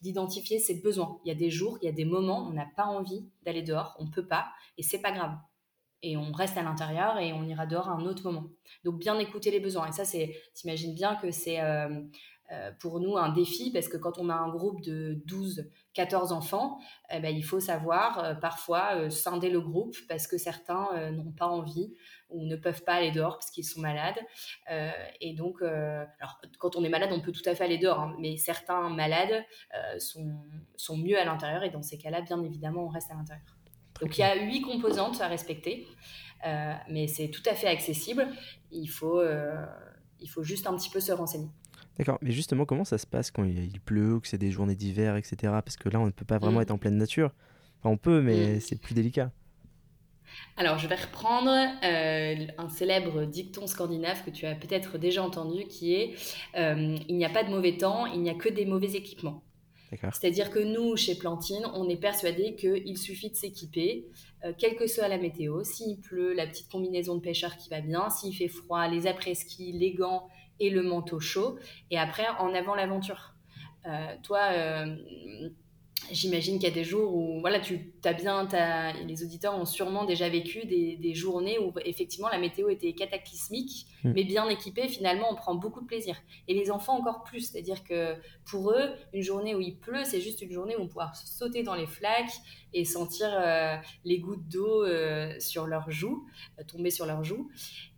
[0.01, 1.19] d'identifier ses besoins.
[1.25, 3.61] Il y a des jours, il y a des moments, on n'a pas envie d'aller
[3.61, 4.47] dehors, on ne peut pas,
[4.77, 5.35] et c'est pas grave
[6.03, 8.47] et on reste à l'intérieur et on ira dehors à un autre moment.
[8.83, 9.87] Donc bien écouter les besoins.
[9.87, 12.01] Et ça, c'est, t'imagines bien que c'est, euh,
[12.79, 16.79] pour nous un défi parce que quand on a un groupe de 12, 14 enfants,
[17.11, 21.93] eh ben, il faut savoir parfois scinder le groupe parce que certains n'ont pas envie
[22.29, 24.19] ou ne peuvent pas aller dehors parce qu'ils sont malades.
[25.21, 28.15] et donc, alors, quand on est malade, on peut tout à fait aller dehors, hein,
[28.19, 29.45] mais certains malades
[29.97, 30.33] sont,
[30.75, 33.55] sont mieux à l'intérieur et dans ces cas-là, bien évidemment, on reste à l'intérieur.
[34.01, 35.87] Donc il y a huit composantes à respecter,
[36.45, 38.27] euh, mais c'est tout à fait accessible.
[38.71, 39.63] Il faut, euh,
[40.19, 41.49] il faut juste un petit peu se renseigner.
[41.97, 44.75] D'accord, mais justement, comment ça se passe quand il pleut ou que c'est des journées
[44.75, 45.35] d'hiver, etc.
[45.41, 46.63] Parce que là, on ne peut pas vraiment mm.
[46.63, 47.31] être en pleine nature.
[47.79, 48.59] Enfin, on peut, mais mm.
[48.61, 49.31] c'est plus délicat.
[50.55, 55.65] Alors, je vais reprendre euh, un célèbre dicton scandinave que tu as peut-être déjà entendu
[55.65, 56.15] qui est
[56.55, 59.43] Il n'y a pas de mauvais temps, il n'y a que des mauvais équipements.
[60.13, 64.07] C'est-à-dire que nous, chez Plantine, on est persuadé qu'il suffit de s'équiper,
[64.45, 65.63] euh, quelle que soit la météo.
[65.63, 68.09] S'il pleut, la petite combinaison de pêcheur qui va bien.
[68.09, 70.27] S'il fait froid, les après-ski, les gants
[70.61, 71.57] et le manteau chaud.
[71.89, 73.33] Et après, en avant l'aventure.
[73.87, 74.95] Euh, toi, euh,
[76.11, 78.47] J'imagine qu'il y a des jours où voilà, tu as bien,
[79.05, 84.11] les auditeurs ont sûrement déjà vécu des, journées où effectivement la météo était cataclysmique, hmm.
[84.13, 86.17] mais bien équipée, finalement on prend beaucoup de plaisir.
[86.47, 90.21] Et les enfants encore plus, c'est-à-dire que pour eux, une journée où il pleut, c'est
[90.21, 92.33] juste une journée où on pourra sauter dans les flaques
[92.73, 94.83] et sentir euh, les gouttes d'eau
[95.39, 96.27] sur leurs joues,
[96.67, 97.51] tomber sur leurs joues.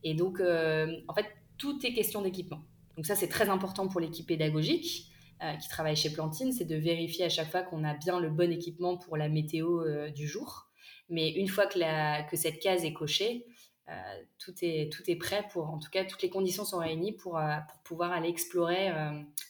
[0.04, 2.64] Et donc, en fait, tout est question d'équipement.
[2.96, 5.10] Donc ça, c'est très important pour l'équipe pédagogique.
[5.44, 8.30] Euh, qui travaille chez Plantine, c'est de vérifier à chaque fois qu'on a bien le
[8.30, 10.70] bon équipement pour la météo euh, du jour.
[11.10, 13.46] Mais une fois que, cette case est cochée,
[13.90, 13.94] euh,
[14.40, 17.42] tout, est, tout est prêt pour, en tout cas, toutes les conditions sont réunies pour,
[17.70, 18.90] pour pouvoir aller explorer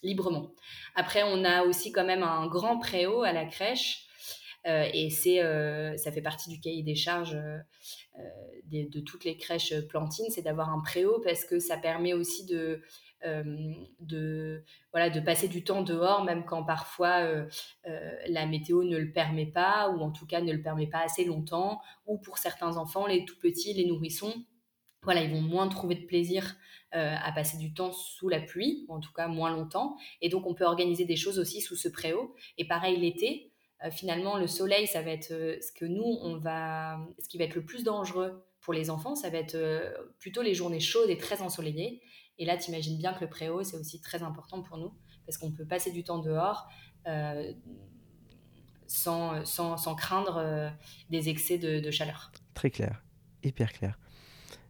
[0.01, 0.55] librement.
[0.95, 4.07] Après, on a aussi quand même un grand préau à la crèche.
[4.65, 5.39] Et c'est,
[5.97, 7.37] ça fait partie du cahier des charges
[8.71, 12.45] de, de, toutes les crèches plantines, c'est d'avoir un préau parce que ça permet aussi
[12.45, 12.81] de,
[13.25, 17.45] euh, de, voilà, de passer du temps dehors, même quand parfois euh,
[17.87, 20.99] euh, la météo ne le permet pas, ou en tout cas ne le permet pas
[20.99, 24.33] assez longtemps, ou pour certains enfants, les tout petits, les nourrissons,
[25.03, 26.55] voilà, ils vont moins trouver de plaisir
[26.91, 29.97] à passer du temps sous la pluie, ou en tout cas moins longtemps.
[30.21, 32.35] Et donc, on peut organiser des choses aussi sous ce préau.
[32.59, 33.51] Et pareil, l'été,
[33.91, 37.55] finalement, le soleil, ça va être ce que nous, on va, ce qui va être
[37.55, 39.57] le plus dangereux pour les enfants, ça va être
[40.19, 42.01] plutôt les journées chaudes et très ensoleillées.
[42.37, 44.93] Et là, tu imagines bien que le préau, c'est aussi très important pour nous,
[45.25, 46.67] parce qu'on peut passer du temps dehors
[47.07, 47.53] euh,
[48.87, 50.69] sans, sans, sans, craindre euh,
[51.09, 52.31] des excès de, chaleur.
[52.53, 53.03] Très clair,
[53.43, 53.99] hyper clair.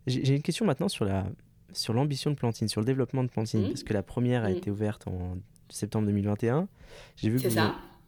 [0.08, 1.26] J'ai une question maintenant sur la
[1.71, 3.69] sur l'ambition de Plantine, sur le développement de Plantine, mmh.
[3.69, 4.58] parce que la première a mmh.
[4.58, 5.38] été ouverte en
[5.69, 6.67] septembre 2021.
[7.15, 7.49] J'ai vu que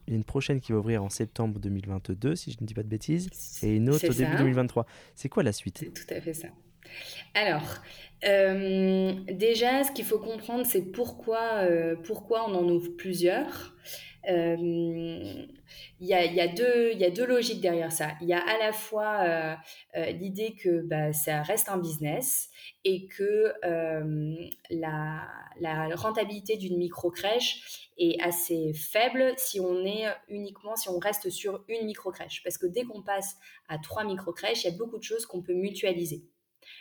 [0.06, 2.74] il y a une prochaine qui va ouvrir en septembre 2022, si je ne dis
[2.74, 3.28] pas de bêtises,
[3.62, 4.86] et une autre au début 2023.
[5.14, 5.78] C'est quoi la suite?
[5.78, 6.48] C'est tout à fait ça.
[7.34, 7.82] Alors,
[8.24, 13.74] euh, déjà, ce qu'il faut comprendre, c'est pourquoi, euh, pourquoi on en ouvre plusieurs.
[14.28, 14.56] Euh,
[16.00, 18.10] il y, a, y, a deux, y a deux logiques derrière ça.
[18.20, 19.56] Il y a à la fois
[19.94, 22.50] l'idée que bah, ça reste un business
[22.84, 23.52] et que
[24.70, 25.28] la,
[25.60, 31.64] la, rentabilité d'une micro-crèche est assez faible si on est uniquement, si on reste sur
[31.68, 32.42] une micro-crèche.
[32.42, 33.36] Parce que dès qu'on passe
[33.68, 36.24] à trois micro-crèches, il y a beaucoup de choses qu'on peut mutualiser.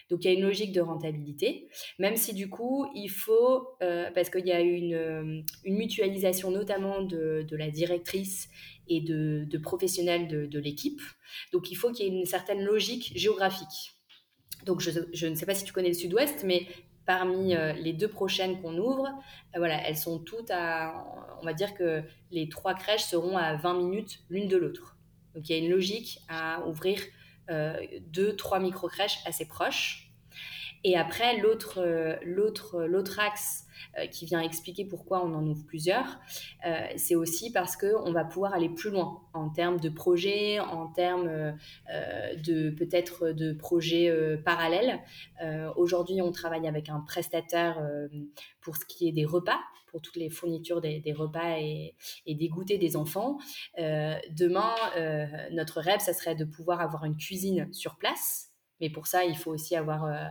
[0.10, 1.68] Donc il y a une logique de rentabilité,
[2.00, 6.52] même si du coup il faut, euh, parce qu'il y a une, euh, une mutualisation
[6.52, 8.50] notamment de, de, la directrice
[8.88, 11.02] et de, de professionnels de, de l'équipe,
[11.52, 13.96] donc il faut qu'il y ait une certaine logique géographique.
[14.66, 16.66] Donc je, je, ne sais pas si tu connais le sud-ouest, mais
[17.06, 19.08] parmi euh, les deux prochaines qu'on ouvre,
[19.56, 20.94] voilà, elles sont toutes à,
[21.42, 24.98] on va dire que les trois crèches seront à 20 minutes l'une de l'autre.
[25.34, 27.00] Donc il y a une logique à ouvrir
[27.50, 30.05] euh, deux, trois micro-crèches assez proches.
[30.86, 33.66] Et après, l'autre, euh, l'autre axe
[33.98, 36.20] euh, qui vient expliquer pourquoi on en ouvre plusieurs,
[36.96, 41.56] c'est aussi parce qu'on va pouvoir aller plus loin en termes de projets, en termes
[42.38, 44.12] de peut-être de projets
[44.44, 45.00] parallèles.
[45.76, 47.80] Aujourd'hui, on travaille avec un prestataire
[48.62, 51.96] pour ce qui est des repas, pour toutes les fournitures des, repas et,
[52.28, 53.38] des goûters des enfants.
[53.78, 54.74] demain,
[55.52, 59.38] notre rêve, ça serait de pouvoir avoir une cuisine sur place mais pour ça, il
[59.38, 60.28] faut aussi avoir euh, euh,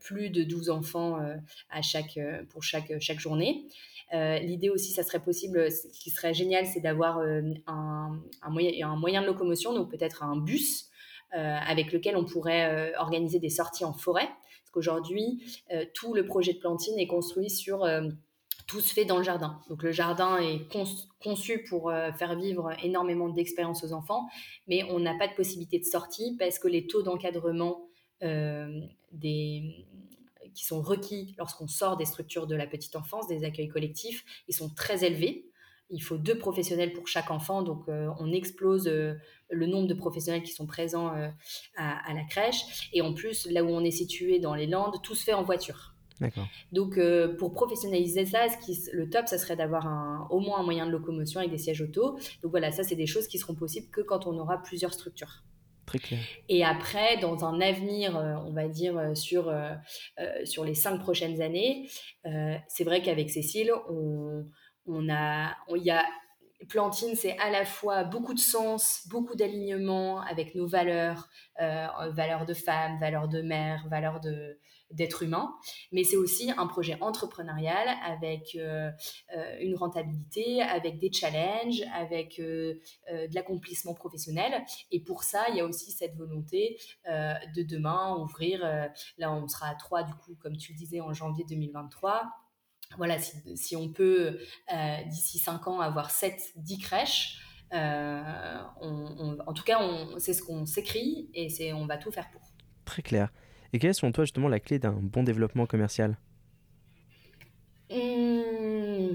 [0.00, 1.36] plus de 12 enfants euh,
[1.70, 2.18] à chaque,
[2.50, 3.66] pour chaque, chaque journée.
[4.12, 8.96] L'idée aussi, ça serait possible, ce qui serait génial, c'est d'avoir un, un, moyen, un
[8.96, 10.90] moyen de locomotion, donc peut-être un bus
[11.32, 14.28] avec lequel on pourrait organiser des sorties en forêt.
[14.28, 15.42] Parce qu'aujourd'hui,
[15.92, 17.84] tout le projet de plantine est construit sur
[18.66, 19.60] tout se fait dans le jardin.
[19.68, 20.60] Donc le jardin est
[21.22, 24.26] conçu pour euh, faire vivre énormément d'expériences aux enfants,
[24.66, 27.88] mais on n'a pas de possibilité de sortie parce que les taux d'encadrement
[28.22, 28.80] euh,
[29.16, 29.86] des
[30.54, 34.54] qui sont requis lorsqu'on sort des structures de la petite enfance, des accueils collectifs, ils
[34.54, 35.50] sont très élevés.
[35.90, 40.50] Il faut deux professionnels pour chaque enfant, donc on explose le nombre de professionnels qui
[40.50, 41.12] sont présents
[41.76, 42.90] à, la crèche.
[42.92, 45.44] Et en plus, là où on est situé dans les Landes, tout se fait en
[45.44, 45.94] voiture.
[46.72, 46.98] Donc,
[47.38, 50.90] pour professionnaliser ça, ce qui, le top, ça serait d'avoir au moins un moyen de
[50.90, 52.18] locomotion avec des sièges auto.
[52.42, 55.44] Donc voilà, ça, c'est des choses qui seront possibles que quand on aura plusieurs structures.
[56.48, 59.74] Et après, dans un avenir, euh, on va dire euh, sur, euh,
[60.44, 61.88] sur les cinq prochaines années,
[62.68, 64.44] c'est vrai qu'avec Cécile, on,
[64.86, 66.04] on a, y a
[66.68, 71.28] Plantine, c'est à la fois beaucoup de sens, beaucoup d'alignement avec nos valeurs,
[71.58, 74.58] valeurs de femme, valeurs de mère, valeurs de,
[74.90, 75.54] d'être humain,
[75.92, 78.90] mais c'est aussi un projet entrepreneurial avec euh,
[79.36, 82.74] euh, une rentabilité, avec des challenges, avec euh,
[83.10, 84.64] de l'accomplissement professionnel.
[84.90, 88.60] Et pour ça, il y a aussi cette volonté de demain ouvrir,
[89.18, 92.24] là on sera à 3 du coup, comme tu le disais, en janvier 2023
[92.98, 94.38] voilà, si, on peut,
[95.06, 97.40] d'ici 5 ans, avoir 7, 10 crèches,
[97.72, 99.80] en tout cas,
[100.18, 102.42] c'est ce qu'on s'écrit et on va tout faire pour.
[102.84, 103.30] Très clair.
[103.76, 106.16] Et quelle est selon toi justement la clé d'un bon développement commercial?
[107.90, 109.10] Mmh,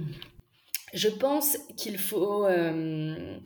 [0.94, 2.46] Je pense qu'il faut...
[2.46, 3.40] Euh,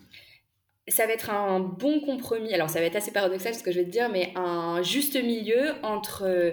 [0.89, 2.53] ça va être un bon compromis.
[2.53, 5.15] Alors ça va être assez paradoxal ce que je vais te dire, mais un juste
[5.15, 6.51] milieu entre euh,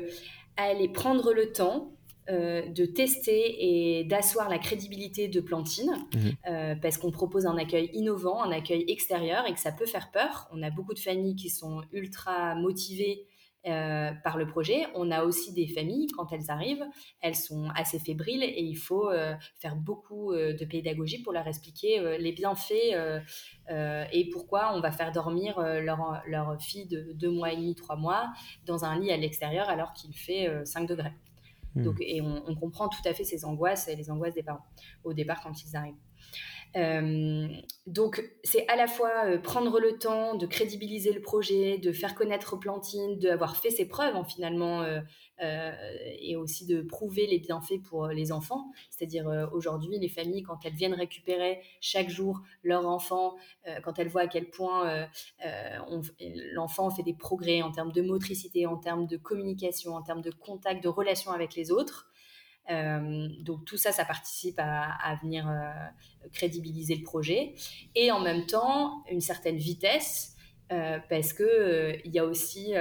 [0.56, 1.96] aller prendre le temps
[2.30, 6.80] euh, de tester et d'asseoir la crédibilité de Plantine, mmh.
[6.80, 10.48] parce qu'on propose un accueil innovant, un accueil extérieur et que ça peut faire peur.
[10.52, 13.26] On a beaucoup de familles qui sont ultra motivées
[13.64, 14.86] euh, par le projet.
[14.96, 16.84] On a aussi des familles, quand elles arrivent,
[17.20, 21.46] elles sont assez fébriles et il faut euh, faire beaucoup euh, de pédagogie pour leur
[21.46, 22.72] expliquer les bienfaits
[23.70, 27.94] et pourquoi on va faire dormir leur, leur, fille de deux mois et demi, trois
[27.94, 28.32] mois
[28.66, 31.12] dans un lit à l'extérieur alors qu'il fait 5 degrés.
[31.76, 31.84] Hmm.
[31.84, 34.66] Donc, et on, on, comprend tout à fait ces angoisses et les angoisses des parents
[35.04, 35.94] au départ quand ils arrivent.
[36.76, 37.48] Euh,
[37.86, 42.14] donc, c'est à la fois euh, prendre le temps de crédibiliser le projet, de faire
[42.14, 45.00] connaître Plantine, d'avoir fait ses preuves en finalement, euh,
[46.20, 48.70] et aussi de prouver les bienfaits pour les enfants.
[48.90, 53.34] C'est-à-dire aujourd'hui, les familles, quand elles viennent récupérer chaque jour leur enfant,
[53.82, 55.08] quand elles voient à quel point
[56.52, 60.30] l'enfant fait des progrès en termes de motricité, en termes de communication, en termes de
[60.30, 62.11] contact, de relation avec les autres,
[62.68, 67.54] donc tout ça, ça participe à, venir euh, crédibiliser le projet.
[67.94, 70.36] Et en même temps, une certaine vitesse,
[70.72, 72.74] euh, parce qu'il il y a aussi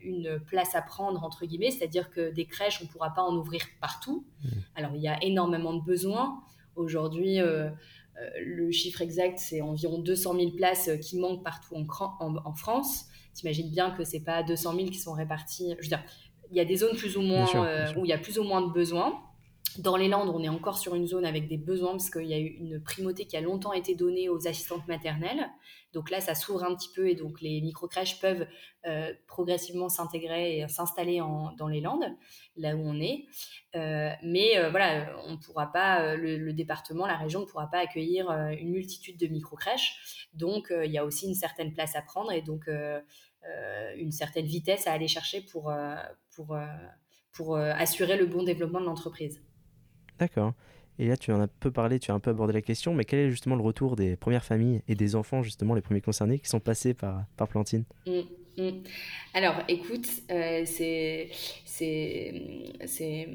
[0.00, 3.36] une place à prendre, entre guillemets, c'est-à-dire que des crèches, on ne pourra pas en
[3.36, 4.26] ouvrir partout.
[4.42, 4.48] Mmh.
[4.74, 6.42] Alors il y a énormément de besoins.
[6.76, 11.86] Aujourd'hui, le chiffre exact, c'est environ 200 000 places qui manquent partout en,
[12.20, 13.06] en, en France.
[13.34, 15.74] T'imagines bien que c'est pas 200 000 qui sont répartis.
[15.78, 16.04] Je veux dire,
[16.50, 18.44] il y a des zones plus ou moins euh, où il y a plus ou
[18.44, 19.20] moins de besoins.
[19.78, 22.34] Dans les Landes, on est encore sur une zone avec des besoins parce qu'il y
[22.34, 25.48] a eu une primauté qui a longtemps été donnée aux assistantes maternelles.
[25.92, 28.48] Donc là, ça s'ouvre un petit peu et donc les micro-crèches peuvent
[28.86, 31.18] euh, progressivement s'intégrer et s'installer
[31.56, 32.16] dans les Landes,
[32.56, 33.26] là où on est.
[33.76, 38.70] Euh, mais voilà, on pourra pas, le, département, la région ne pourra pas accueillir une
[38.70, 40.28] multitude de micro-crèches.
[40.34, 42.68] Donc il y a aussi une certaine place à prendre et donc
[43.96, 45.72] une certaine vitesse à aller chercher pour,
[46.40, 46.66] pour, euh,
[47.32, 49.42] pour assurer le bon développement de l'entreprise.
[50.18, 50.54] D'accord.
[50.98, 52.94] Et là, tu en as un peu parlé, tu as un peu abordé la question,
[52.94, 56.00] mais quel est justement le retour des premières familles et des enfants, justement, les premiers
[56.00, 57.84] concernés qui sont passés par, par Plantine?
[58.06, 58.20] Mmh.
[58.56, 58.82] Mm.
[59.34, 61.30] Alors, écoute, euh, c'est,
[61.64, 62.42] c'est,
[62.84, 63.28] c'est,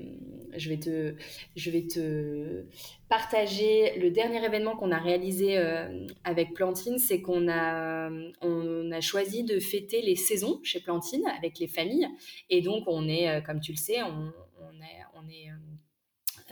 [0.55, 1.15] je vais te,
[1.55, 2.65] je vais te
[3.09, 8.09] partager le dernier événement qu'on a réalisé euh, avec Plantine, c'est qu'on a,
[8.41, 12.07] on a choisi de fêter les saisons chez Plantine avec les familles,
[12.49, 15.49] et donc on est, euh, comme tu le sais, on, on est, on est,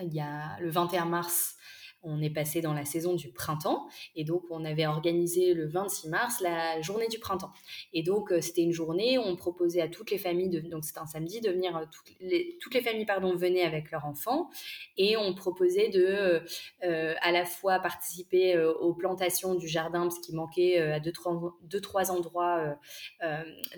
[0.04, 1.58] il y a le 21 mars
[2.04, 6.10] on est passé dans la saison du printemps et donc on avait organisé le 26
[6.10, 7.52] mars la journée du printemps.
[7.94, 11.08] Et donc euh, c'était une journée on proposait à toutes les familles, donc c'était un
[11.08, 14.50] samedi, de venir, euh, toutes, les, toutes les familles pardon, venaient avec leurs enfants
[14.98, 16.42] et on proposait de
[16.84, 21.58] euh, à la fois participer aux plantations du jardin parce qu'il manquait à deux trois,
[21.64, 22.78] deux, trois endroits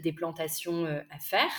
[0.01, 1.51] des plantations à faire.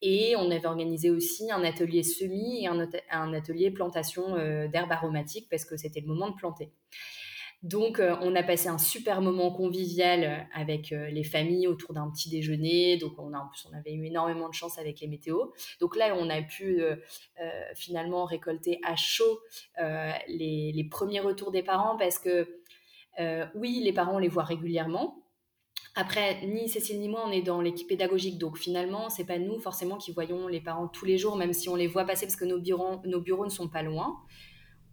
[0.00, 5.48] Et on avait organisé aussi un atelier semis et un, atelier plantation euh, d'herbes aromatiques
[5.50, 6.70] parce que c'était le moment de planter.
[7.64, 12.08] Donc, euh, on a passé un super moment convivial avec euh, les familles autour d'un
[12.12, 12.96] petit déjeuner.
[12.98, 15.52] Donc, on, a, en plus, on avait eu énormément de chance avec les météos.
[15.80, 16.80] Donc là, on a pu
[17.74, 19.40] finalement récolter à chaud
[20.28, 22.60] les, les, premiers retours des parents parce que,
[23.56, 25.27] oui, les parents les voient régulièrement,
[25.98, 29.58] après, ni Cécile ni moi, on est dans l'équipe pédagogique, donc finalement, c'est pas nous
[29.58, 32.36] forcément qui voyons les parents tous les jours, même si on les voit passer parce
[32.36, 34.16] que nos bureaux, nos bureaux ne sont pas loin.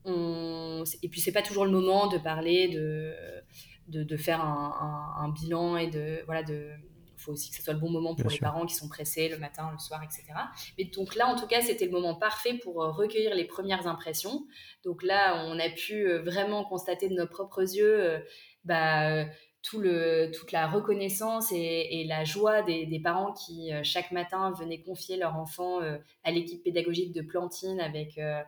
[0.07, 5.91] Et puis, c'est pas toujours le moment de parler, de, de, faire un, bilan et
[5.91, 6.23] de.
[6.25, 6.71] Voilà, de.
[7.17, 9.29] Il faut aussi que ce soit le bon moment pour les parents qui sont pressés
[9.29, 10.23] le matin, le soir, etc.
[10.77, 13.87] Mais donc là, en tout cas, c'était le moment parfait pour euh, recueillir les premières
[13.87, 14.45] impressions.
[14.83, 18.19] Donc là, on a pu euh, vraiment constater de nos propres yeux euh,
[19.69, 25.35] toute la reconnaissance et, la joie des, parents qui, euh, chaque matin, venaient confier leur
[25.35, 28.41] enfant euh, à l'équipe pédagogique de Plantine avec euh,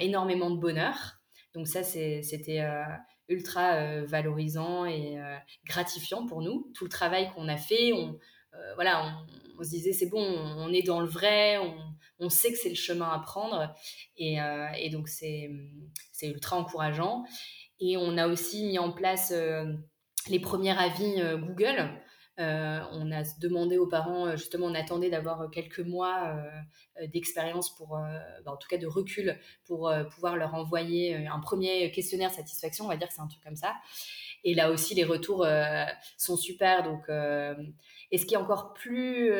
[0.00, 1.20] énormément de bonheur.
[1.54, 2.62] Donc ça, c'était
[3.28, 5.16] ultra valorisant et
[5.64, 6.70] gratifiant pour nous.
[6.74, 8.18] Tout le travail qu'on a fait, on,
[9.62, 11.58] se disait, c'est bon, on, est dans le vrai,
[12.18, 13.74] on, sait que c'est le chemin à prendre.
[14.18, 15.50] Et donc, c'est
[16.22, 17.24] ultra encourageant.
[17.80, 19.32] Et on a aussi mis en place
[20.28, 21.90] les premiers avis euh, Google.
[22.38, 26.36] Euh, on a demandé aux parents, euh, justement, on attendait d'avoir quelques mois
[27.12, 27.98] d'expérience pour,
[28.44, 32.88] bah, en tout cas de recul, pour pouvoir leur envoyer un premier questionnaire satisfaction, on
[32.88, 33.74] va dire que c'est un truc comme ça.
[34.44, 35.46] Et là aussi, les retours
[36.18, 36.82] sont super.
[36.82, 39.32] Donc, et ce qui est encore plus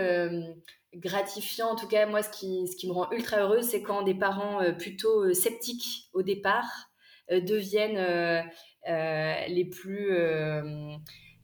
[0.94, 4.02] gratifiant, en tout cas, moi, ce qui, ce qui me rend ultra heureuse, c'est quand
[4.02, 6.90] des parents plutôt sceptiques au départ
[7.30, 8.46] deviennent
[8.86, 10.96] les plus euh,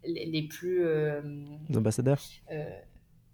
[0.05, 1.21] les, plus euh,
[1.75, 2.23] ambassadeurs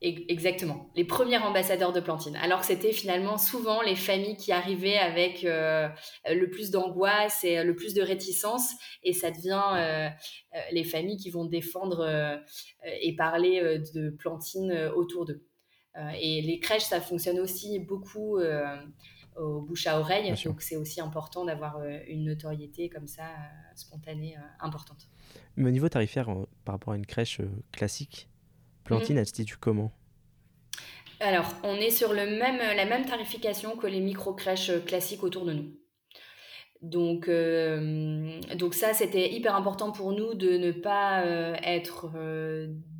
[0.00, 2.36] Exactement, les premiers ambassadeurs de Plantine.
[2.36, 7.74] Alors que c'était finalement souvent les familles qui arrivaient avec le plus d'angoisse et le
[7.74, 10.12] plus de réticence, et ça devient
[10.70, 12.38] les familles qui vont défendre
[12.84, 15.42] et parler de Plantine autour d'eux.
[16.20, 18.38] et les crèches, ça fonctionne aussi beaucoup
[19.38, 20.34] au bouche à oreille.
[20.44, 25.08] Donc c'est aussi important d'avoir euh, une notoriété comme ça, euh, spontanée, euh, importante.
[25.56, 26.26] Mais au niveau tarifaire,
[26.64, 27.40] par rapport à une crèche
[27.72, 28.28] classique,
[28.84, 29.20] Plantine, mhm.
[29.20, 29.92] elle se situe comment?
[31.20, 35.52] Alors, on est sur le même, la même tarification que les micro-crèches classiques autour de
[35.52, 35.74] nous.
[36.80, 41.24] Donc, donc ça, c'était hyper important pour nous de ne pas
[41.62, 42.10] être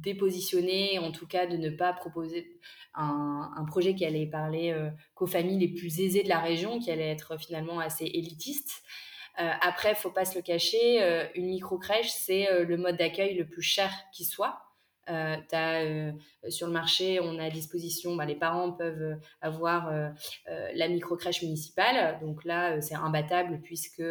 [0.02, 2.58] dépositionné, en tout cas de ne pas proposer
[2.94, 6.90] un, projet qui allait parler euh, qu'aux familles les plus aisées de la région, qui
[6.90, 8.82] allait être finalement assez élitiste.
[9.40, 13.46] Euh, après, faut pas se le cacher, euh, une micro-crèche, c'est le mode d'accueil le
[13.46, 14.67] plus cher qui soit.
[15.10, 16.12] Euh, euh,
[16.48, 19.90] sur le marché, on a à disposition, bah, les parents peuvent euh, avoir
[20.74, 22.18] la micro-crèche municipale.
[22.20, 24.02] Donc là, c'est imbattable puisque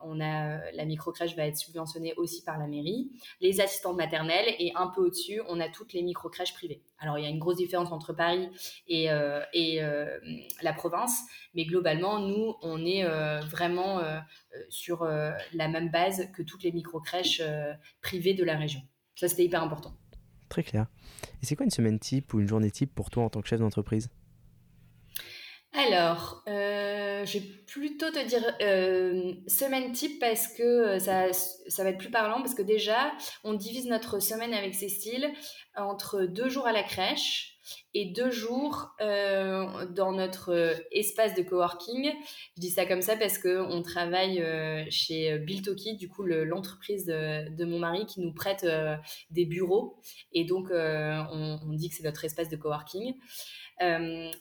[0.00, 3.10] on a, la micro-crèche va être subventionnée aussi par la mairie.
[3.40, 6.82] Les assistantes maternelles et un peu au-dessus, on a toutes les micro-crèches privées.
[6.98, 8.48] Alors il y a une grosse différence entre Paris
[8.86, 9.08] et,
[9.52, 9.80] et
[10.62, 11.22] la province,
[11.54, 13.04] mais globalement, nous, on est
[13.48, 14.00] vraiment
[14.68, 17.42] sur la même base que toutes les micro-crèches
[18.00, 18.80] privées de la région.
[19.14, 19.96] Ça, c'était hyper important.
[20.52, 20.84] Très clair.
[21.42, 23.48] Et c'est quoi une semaine type ou une journée type pour toi en tant que
[23.48, 24.10] chef d'entreprise?
[25.72, 31.84] Alors, euh, je vais plutôt te dire euh, semaine type parce que euh, ça, ça
[31.84, 35.32] va être plus parlant parce que déjà, on divise notre semaine avec Cécile
[35.74, 37.51] entre deux jours à la crèche,
[37.94, 42.12] et deux jours euh, dans notre euh, espace de coworking.
[42.56, 47.64] Je dis ça comme ça parce qu'on travaille euh, chez Biltoki, du coup l'entreprise de,
[47.64, 48.66] mon mari qui nous prête
[49.30, 50.00] des bureaux
[50.32, 53.14] et donc on, dit que c'est notre espace de coworking.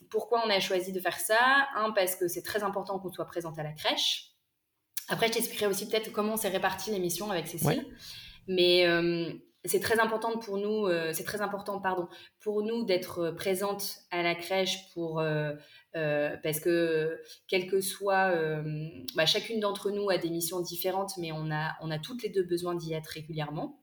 [0.09, 1.67] pourquoi on a choisi de faire ça?
[1.75, 4.31] Un, parce que c'est très important qu'on soit présente à la crèche.
[5.07, 7.85] Après, je t'expliquerai aussi peut-être comment on s'est réparti l'émission avec Cécile.
[8.47, 8.85] Mais
[9.65, 12.07] c'est très important pour nous, euh, c'est très important, pardon,
[12.39, 15.53] pour nous d'être euh, présente à la crèche pour euh,
[15.93, 18.33] parce que quel que soit,
[19.15, 22.29] bah, chacune d'entre nous a des missions différentes, mais on a on a toutes les
[22.29, 23.80] deux besoin d'y être régulièrement.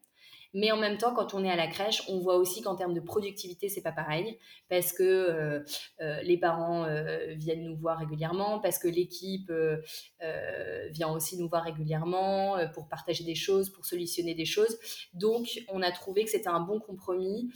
[0.55, 2.94] Mais en même temps, quand on est à la crèche, on voit aussi qu'en termes
[2.94, 4.38] de productivité, c'est pas pareil,
[4.68, 5.64] parce que euh,
[6.01, 9.53] euh, les parents euh, viennent nous voir régulièrement, parce que l'équipe
[10.90, 14.78] vient aussi nous voir régulièrement pour partager des choses, pour solutionner des choses.
[15.14, 17.51] Donc, on a trouvé que c'était un bon compromis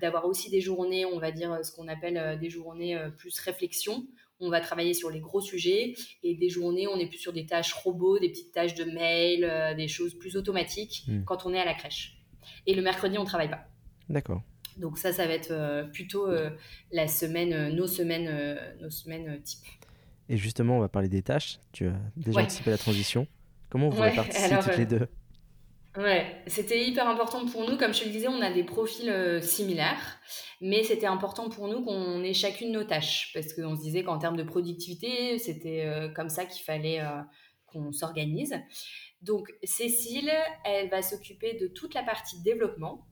[0.00, 4.06] d'avoir aussi des journées, on va dire ce qu'on appelle des journées plus réflexion
[4.42, 7.46] on va travailler sur les gros sujets et des journées, on est plus sur des
[7.46, 11.22] tâches robots, des petites tâches de mail, euh, des choses plus automatiques hmm.
[11.24, 12.18] quand on est à la crèche.
[12.66, 13.64] Et le mercredi, on travaille pas.
[14.08, 14.42] D'accord.
[14.76, 16.50] Donc ça, ça va être euh, plutôt euh,
[16.90, 19.64] la semaine, nos semaines, nos semaines type.
[20.28, 21.58] Et justement, on va parler des tâches.
[21.72, 23.26] Tu as déjà anticipé la transition.
[23.70, 25.08] Comment vous répartissez toutes les deux?
[25.96, 27.76] Ouais, c'était hyper important pour nous.
[27.76, 30.18] Comme je te le disais, on a des profils euh, similaires,
[30.62, 34.18] mais c'était important pour nous qu'on ait chacune nos tâches, parce qu'on se disait qu'en
[34.18, 37.20] termes de productivité, c'était euh, comme ça qu'il fallait euh,
[37.66, 38.54] qu'on s'organise.
[39.20, 40.32] Donc Cécile,
[40.64, 43.06] elle va s'occuper de toute la partie développement.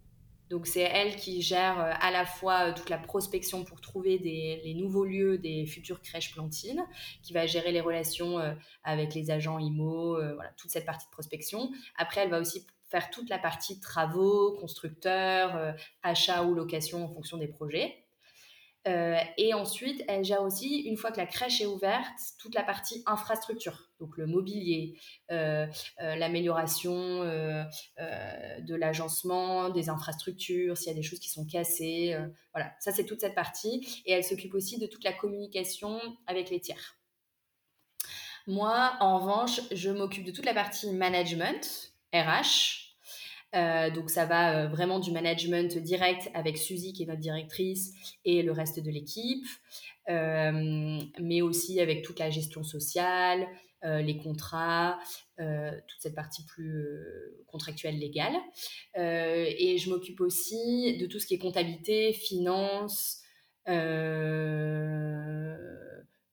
[0.51, 4.75] Donc c'est elle qui gère à la fois toute la prospection pour trouver des, les
[4.75, 6.85] nouveaux lieux des futures crèches plantines,
[7.23, 8.39] qui va gérer les relations
[8.83, 11.71] avec les agents IMO, voilà, toute cette partie de prospection.
[11.97, 17.39] Après, elle va aussi faire toute la partie travaux, constructeurs, achat ou location en fonction
[17.39, 18.05] des projets.
[18.89, 22.63] Euh, et ensuite, elle gère aussi, une fois que la crèche est ouverte, toute la
[22.63, 24.99] partie infrastructure, donc le mobilier,
[25.31, 25.67] euh,
[26.03, 32.17] euh, l'amélioration de l'agencement, des infrastructures, s'il y a des choses qui sont cassées.
[32.53, 34.03] voilà, ça c'est toute cette partie.
[34.07, 36.97] Et elle s'occupe aussi de toute la communication avec les tiers.
[38.47, 42.91] Moi, en revanche, je m'occupe de toute la partie management, RH,
[43.55, 47.93] euh, donc ça va euh, vraiment du management direct avec Suzy qui est notre directrice
[48.25, 49.45] et le reste de l'équipe,
[50.09, 53.49] euh, mais aussi avec toute la gestion sociale,
[53.83, 54.99] les contrats,
[55.39, 56.99] toute cette partie plus
[57.47, 58.35] contractuelle légale.
[58.97, 63.23] et je m'occupe aussi de tout ce qui est comptabilité, finance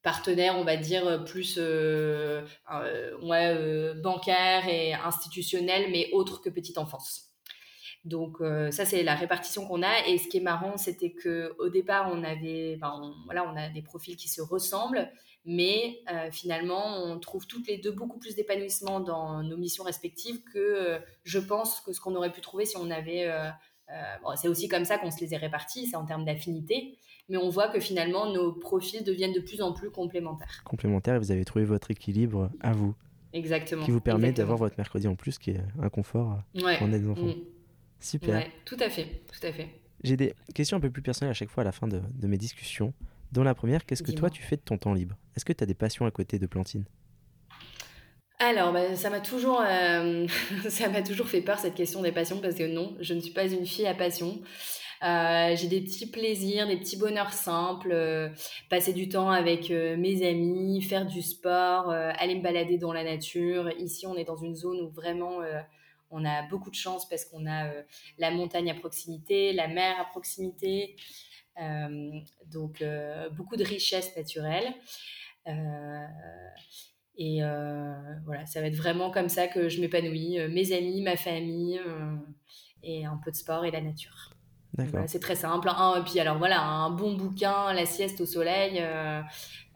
[0.07, 2.41] partenaire, on va dire, euh, plus euh,
[2.73, 7.25] euh, ouais, bancaire et institutionnel, mais autre que petite enfance.
[8.05, 8.37] Donc
[8.71, 12.09] ça c'est la répartition qu'on a et ce qui est marrant c'était que au départ
[12.13, 12.79] on avait
[13.25, 15.11] voilà on a des profils qui se ressemblent
[15.47, 20.99] mais finalement on trouve toutes les deux beaucoup plus d'épanouissement dans nos missions respectives que
[21.23, 23.31] je pense que ce qu'on aurait pu trouver si on avait
[24.35, 26.97] c'est aussi comme ça qu'on se les est répartis c'est en termes d'affinité
[27.29, 30.61] mais on voit que finalement nos profils deviennent de plus en plus complémentaires.
[30.63, 32.95] Complémentaires et vous avez trouvé votre équilibre à vous.
[33.33, 33.83] Exactement.
[33.83, 36.77] Qui vous permet d'avoir votre mercredi en plus, qui est un confort ouais.
[36.79, 37.25] quand on est des enfants.
[37.25, 37.35] Mm.
[37.99, 38.35] Super.
[38.35, 39.69] Ouais, tout à fait, tout à fait.
[40.03, 42.27] J'ai des questions un peu plus personnelles à chaque fois à la fin de, de
[42.27, 42.93] mes discussions.
[43.31, 45.15] Dans la première, qu'est-ce que toi tu fais de ton temps libre?
[45.35, 46.85] Est-ce que tu as des passions à côté de Plantine?
[48.39, 50.27] Alors, bah, ça m'a toujours, euh,
[50.69, 53.33] ça m'a toujours fait peur cette question des passions parce que non, je ne suis
[53.33, 54.39] pas une fille à passion.
[55.03, 58.29] Euh, j'ai des petits plaisirs, des petits bonheurs simples, euh,
[58.69, 63.71] passer du temps avec mes amis, faire du sport, aller me balader dans la nature.
[63.79, 65.39] Ici, on est dans une zone où vraiment
[66.09, 67.71] on a beaucoup de chance parce qu'on a
[68.17, 70.95] la montagne à proximité, la mer à proximité,
[72.51, 72.83] donc
[73.35, 74.73] beaucoup de richesses naturelles.
[77.17, 77.41] et
[78.25, 81.79] voilà, ça va être vraiment comme ça que je m'épanouis, mes amis, ma famille,
[82.83, 84.37] et un peu de sport et la nature
[85.07, 85.69] c'est très simple.
[85.69, 89.21] et puis alors voilà, un bon bouquin, la sieste au soleil, euh,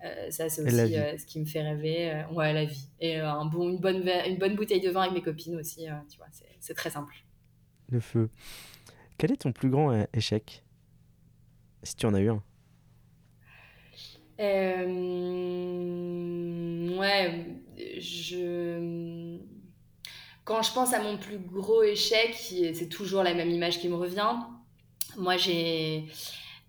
[0.04, 2.24] euh, ça c'est aussi euh, ce qui me fait rêver.
[2.34, 2.90] ouais, la vie.
[3.00, 6.18] Et un bon, une, bonne, une bonne bouteille de vin avec mes copines aussi, tu
[6.18, 6.28] vois,
[6.60, 7.14] c'est très simple.
[7.90, 8.30] Le feu.
[9.18, 10.64] Quel est ton plus grand échec?
[11.84, 12.44] Si tu en as eu un.
[16.98, 17.46] ouais,
[18.00, 19.40] je
[20.44, 23.96] quand je pense à mon plus gros échec, c'est toujours la même image qui me
[23.96, 24.36] revient.
[25.18, 26.06] Moi, j'ai.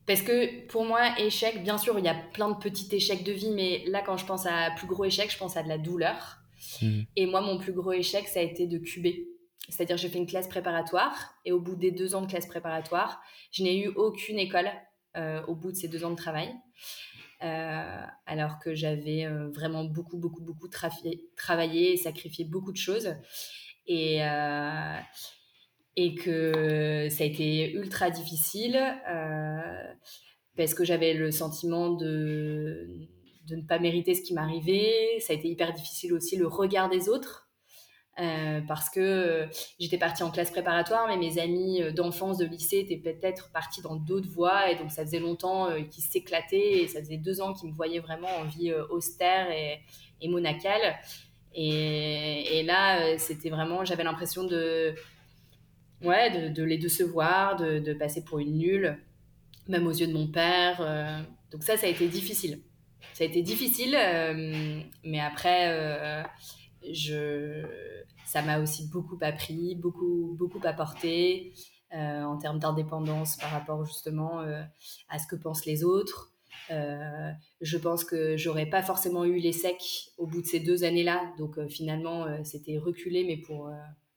[0.07, 3.33] Parce que pour moi, échec, bien sûr, il y a plein de petits échecs de
[3.33, 5.79] vie, mais là, quand je pense à plus gros échec, je pense à de la
[5.79, 6.39] douleur.
[6.81, 7.03] Hmm.
[7.17, 9.29] Et moi, mon plus gros échec, ça a été de cuber.
[9.69, 13.21] C'est-à-dire, j'ai fait une classe préparatoire, et au bout des deux ans de classe préparatoire,
[13.53, 14.71] je n'ai eu aucune école euh,
[15.17, 16.55] au bout de ces deux ans de travail.
[17.43, 23.17] Euh, alors que j'avais euh, vraiment beaucoup, beaucoup, beaucoup travaillé et sacrifié beaucoup de choses.
[23.89, 24.21] Et,
[25.97, 29.93] et que ça a été ultra difficile euh,
[30.57, 32.87] parce que j'avais le sentiment de,
[33.49, 35.19] de ne pas mériter ce qui m'arrivait.
[35.19, 37.41] Ça a été hyper difficile aussi le regard des autres.
[38.21, 39.49] Euh, parce que
[39.81, 43.97] j'étais partie en classe préparatoire, mais mes amis d'enfance, de lycée étaient peut-être partis dans
[43.97, 47.55] d'autres voies, et donc ça faisait longtemps euh, qu'ils s'éclataient, et ça faisait deux ans
[47.55, 50.97] qu'ils me voyaient vraiment en vie austère et, monacale.
[51.55, 54.95] Et, là, c'était vraiment, j'avais l'impression de,
[56.03, 58.99] ouais, de, les décevoir, de, passer pour une nulle,
[59.69, 60.81] même aux yeux de mon père.
[60.81, 61.21] Euh.
[61.51, 62.61] donc ça, ça a été difficile.
[63.15, 66.23] Ça a été difficile, euh, mais après, euh,
[66.93, 67.63] je,
[68.25, 71.55] ça m'a aussi beaucoup appris, beaucoup, beaucoup apporté
[71.93, 74.41] en termes d'indépendance par rapport justement
[75.09, 76.33] à ce que pensent les autres.
[76.70, 81.33] je pense que j'aurais pas forcément eu les secs au bout de ces deux années-là.
[81.37, 83.70] Donc finalement, c'était reculé, mais pour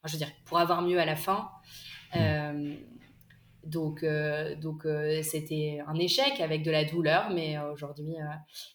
[0.08, 1.49] je veux dire, pour avoir mieux à la fin.
[2.14, 2.18] Mm.
[2.18, 2.76] Euh,
[3.64, 8.16] donc, euh, donc euh, c'était un échec avec de la douleur, mais aujourd'hui,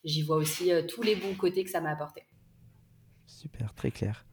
[0.04, 2.22] j'y vois aussi tous les bons côtés que ça m'a apporté.
[3.26, 4.24] Super, très clair.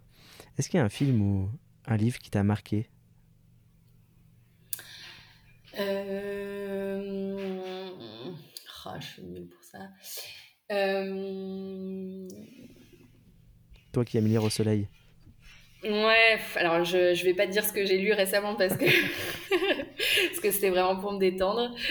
[0.58, 1.50] Est-ce qu'il y a un film ou
[1.86, 2.90] un livre qui t'a marqué?
[8.88, 9.80] Oh, je suis nulle pour ça.
[13.92, 14.88] Toi qui aimes lire au soleil.
[15.84, 18.86] Ouais, alors je, je vais pas te dire ce que j'ai lu récemment parce que
[20.28, 21.74] parce que c'était vraiment pour me détendre.
[21.76, 21.82] tu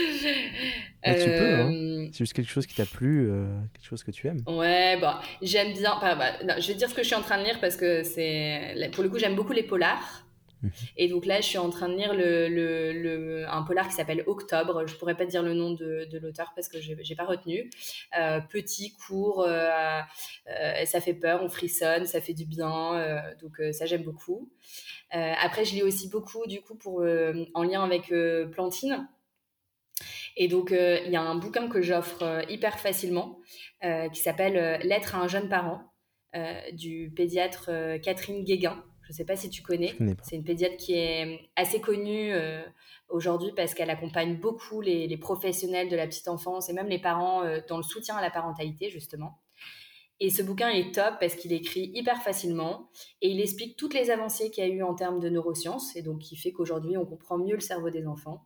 [1.02, 1.72] peux, hein.
[1.72, 4.42] Euh, c'est juste quelque chose qui t'a plu, euh, quelque chose que tu aimes.
[4.46, 5.98] Ouais, bah, j'aime bien.
[6.00, 8.90] Bah, je vais dire ce que je suis en train de lire parce que c'est.
[8.92, 10.25] Pour le coup, j'aime beaucoup les polars.
[10.62, 10.70] Mhm.
[10.96, 14.24] Et donc là, je suis en train de lire le, le, un polar qui s'appelle
[14.26, 14.86] Octobre.
[14.86, 17.70] Je pourrais pas dire le nom de, de l'auteur parce que j'ai pas retenu.
[18.18, 20.00] Euh, petit, court, euh,
[20.48, 22.66] euh, ça fait peur, on frissonne, ça fait du bien.
[23.40, 24.50] donc ça, j'aime beaucoup.
[25.10, 27.04] après, je lis aussi beaucoup, du coup, pour,
[27.54, 28.12] en lien avec
[28.52, 29.08] Plantine.
[30.38, 33.38] Et donc, il y a un bouquin que j'offre hyper facilement
[33.82, 35.92] qui s'appelle Lettre à un jeune parent
[36.72, 37.70] du pédiatre
[38.02, 38.82] Catherine Guéguin.
[39.06, 39.94] Je ne sais pas si tu connais.
[40.24, 42.60] C'est une pédiatre qui est assez connue euh,
[43.08, 47.44] aujourd'hui parce qu'elle accompagne beaucoup les, professionnels de la petite enfance et même les parents
[47.44, 49.38] euh, dans le soutien à la parentalité, justement.
[50.18, 52.90] Et ce bouquin est top parce qu'il écrit hyper facilement
[53.22, 56.02] et il explique toutes les avancées qu'il y a eu en termes de neurosciences et
[56.02, 58.42] donc qui fait qu'aujourd'hui on comprend mieux le cerveau des enfants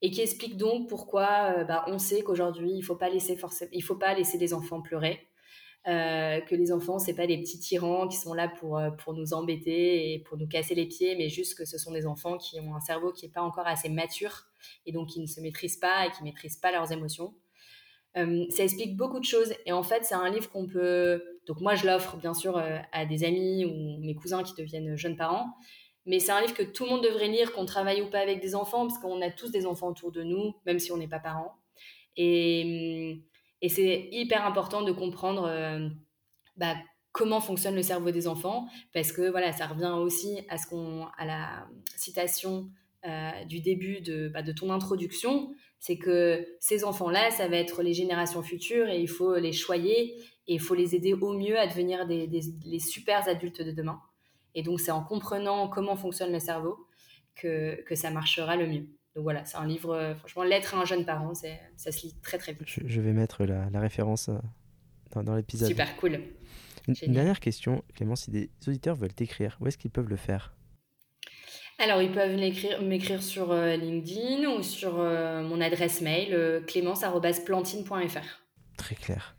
[0.00, 3.38] et qui explique donc pourquoi euh, bah, on sait qu'aujourd'hui il faut pas laisser
[3.72, 5.28] il faut pas laisser les enfants pleurer
[5.88, 9.14] euh, que les enfants, c'est pas des petits tyrans qui sont là pour, euh, pour
[9.14, 12.38] nous embêter et pour nous casser les pieds, mais juste que ce sont des enfants
[12.38, 14.44] qui ont un cerveau qui n'est pas encore assez mature
[14.86, 17.34] et donc qui ne se maîtrisent pas et qui maîtrisent pas leurs émotions.
[18.16, 21.20] Euh, ça explique beaucoup de choses et en fait, c'est un livre qu'on peut.
[21.48, 22.62] Donc, moi, je l'offre bien sûr
[22.92, 25.52] à des amis ou mes cousins qui deviennent jeunes parents,
[26.06, 28.40] mais c'est un livre que tout le monde devrait lire, qu'on travaille ou pas avec
[28.40, 31.08] des enfants, parce qu'on a tous des enfants autour de nous, même si on n'est
[31.08, 31.56] pas parents.
[32.16, 33.22] Et hum,
[33.62, 35.88] et c'est hyper important de comprendre euh,
[36.56, 36.74] bah,
[37.12, 40.66] comment fonctionne le cerveau des enfants, parce que voilà, ça revient aussi à, ce
[41.16, 42.70] à la citation
[43.06, 47.82] euh, du début de, bah, de ton introduction, c'est que ces enfants-là, ça va être
[47.82, 50.14] les générations futures et il faut les choyer
[50.46, 53.70] et il faut les aider au mieux à devenir des, des les super adultes de
[53.70, 54.00] demain.
[54.54, 56.86] Et donc, c'est en comprenant comment fonctionne le cerveau
[57.34, 58.86] que, que ça marchera le mieux.
[59.14, 62.14] Donc voilà, c'est un livre, euh, franchement, Lettre à un jeune parent, ça se lit
[62.22, 62.62] très très vite.
[62.66, 65.68] Je, vais mettre la, référence euh, dans, l'épisode.
[65.68, 66.20] Super cool.
[66.88, 70.54] Une, dernière question, Clément, si des auditeurs veulent t'écrire, où est-ce qu'ils peuvent le faire?
[71.78, 78.42] Alors, ils peuvent m'écrire sur euh, LinkedIn ou sur mon adresse mail clémence.plantine.fr.
[78.76, 79.36] Très clair.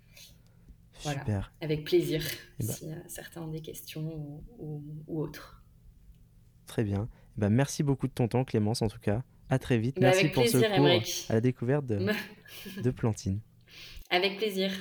[0.99, 1.51] Super.
[1.59, 2.23] avec plaisir,
[2.61, 5.61] eh ben si certains ont des questions ou, autres.
[6.65, 7.09] Très bien.
[7.35, 9.21] Eh ben, merci beaucoup de ton temps, Clémence, en tout cas.
[9.49, 9.97] À très vite.
[9.99, 10.87] Merci pour ce cours
[11.29, 11.99] à la découverte de,
[12.81, 13.39] de Plantine.
[14.09, 14.71] Avec plaisir.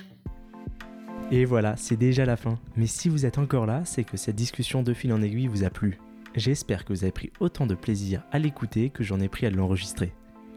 [1.31, 2.59] Et voilà, c'est déjà la fin.
[2.75, 5.63] Mais si vous êtes encore là, c'est que cette discussion de fil en aiguille vous
[5.63, 5.99] a plu.
[6.35, 9.49] J'espère que vous avez pris autant de plaisir à l'écouter que j'en ai pris à
[9.49, 10.13] l'enregistrer.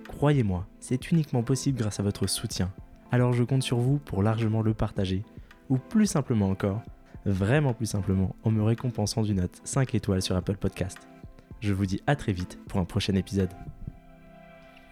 [0.09, 2.73] Croyez-moi, c'est uniquement possible grâce à votre soutien.
[3.13, 5.23] Alors je compte sur vous pour largement le partager.
[5.69, 6.83] Ou plus simplement encore,
[7.25, 10.99] vraiment plus simplement, en me récompensant d'une note 5 étoiles sur Apple Podcast.
[11.61, 13.51] Je vous dis à très vite pour un prochain épisode.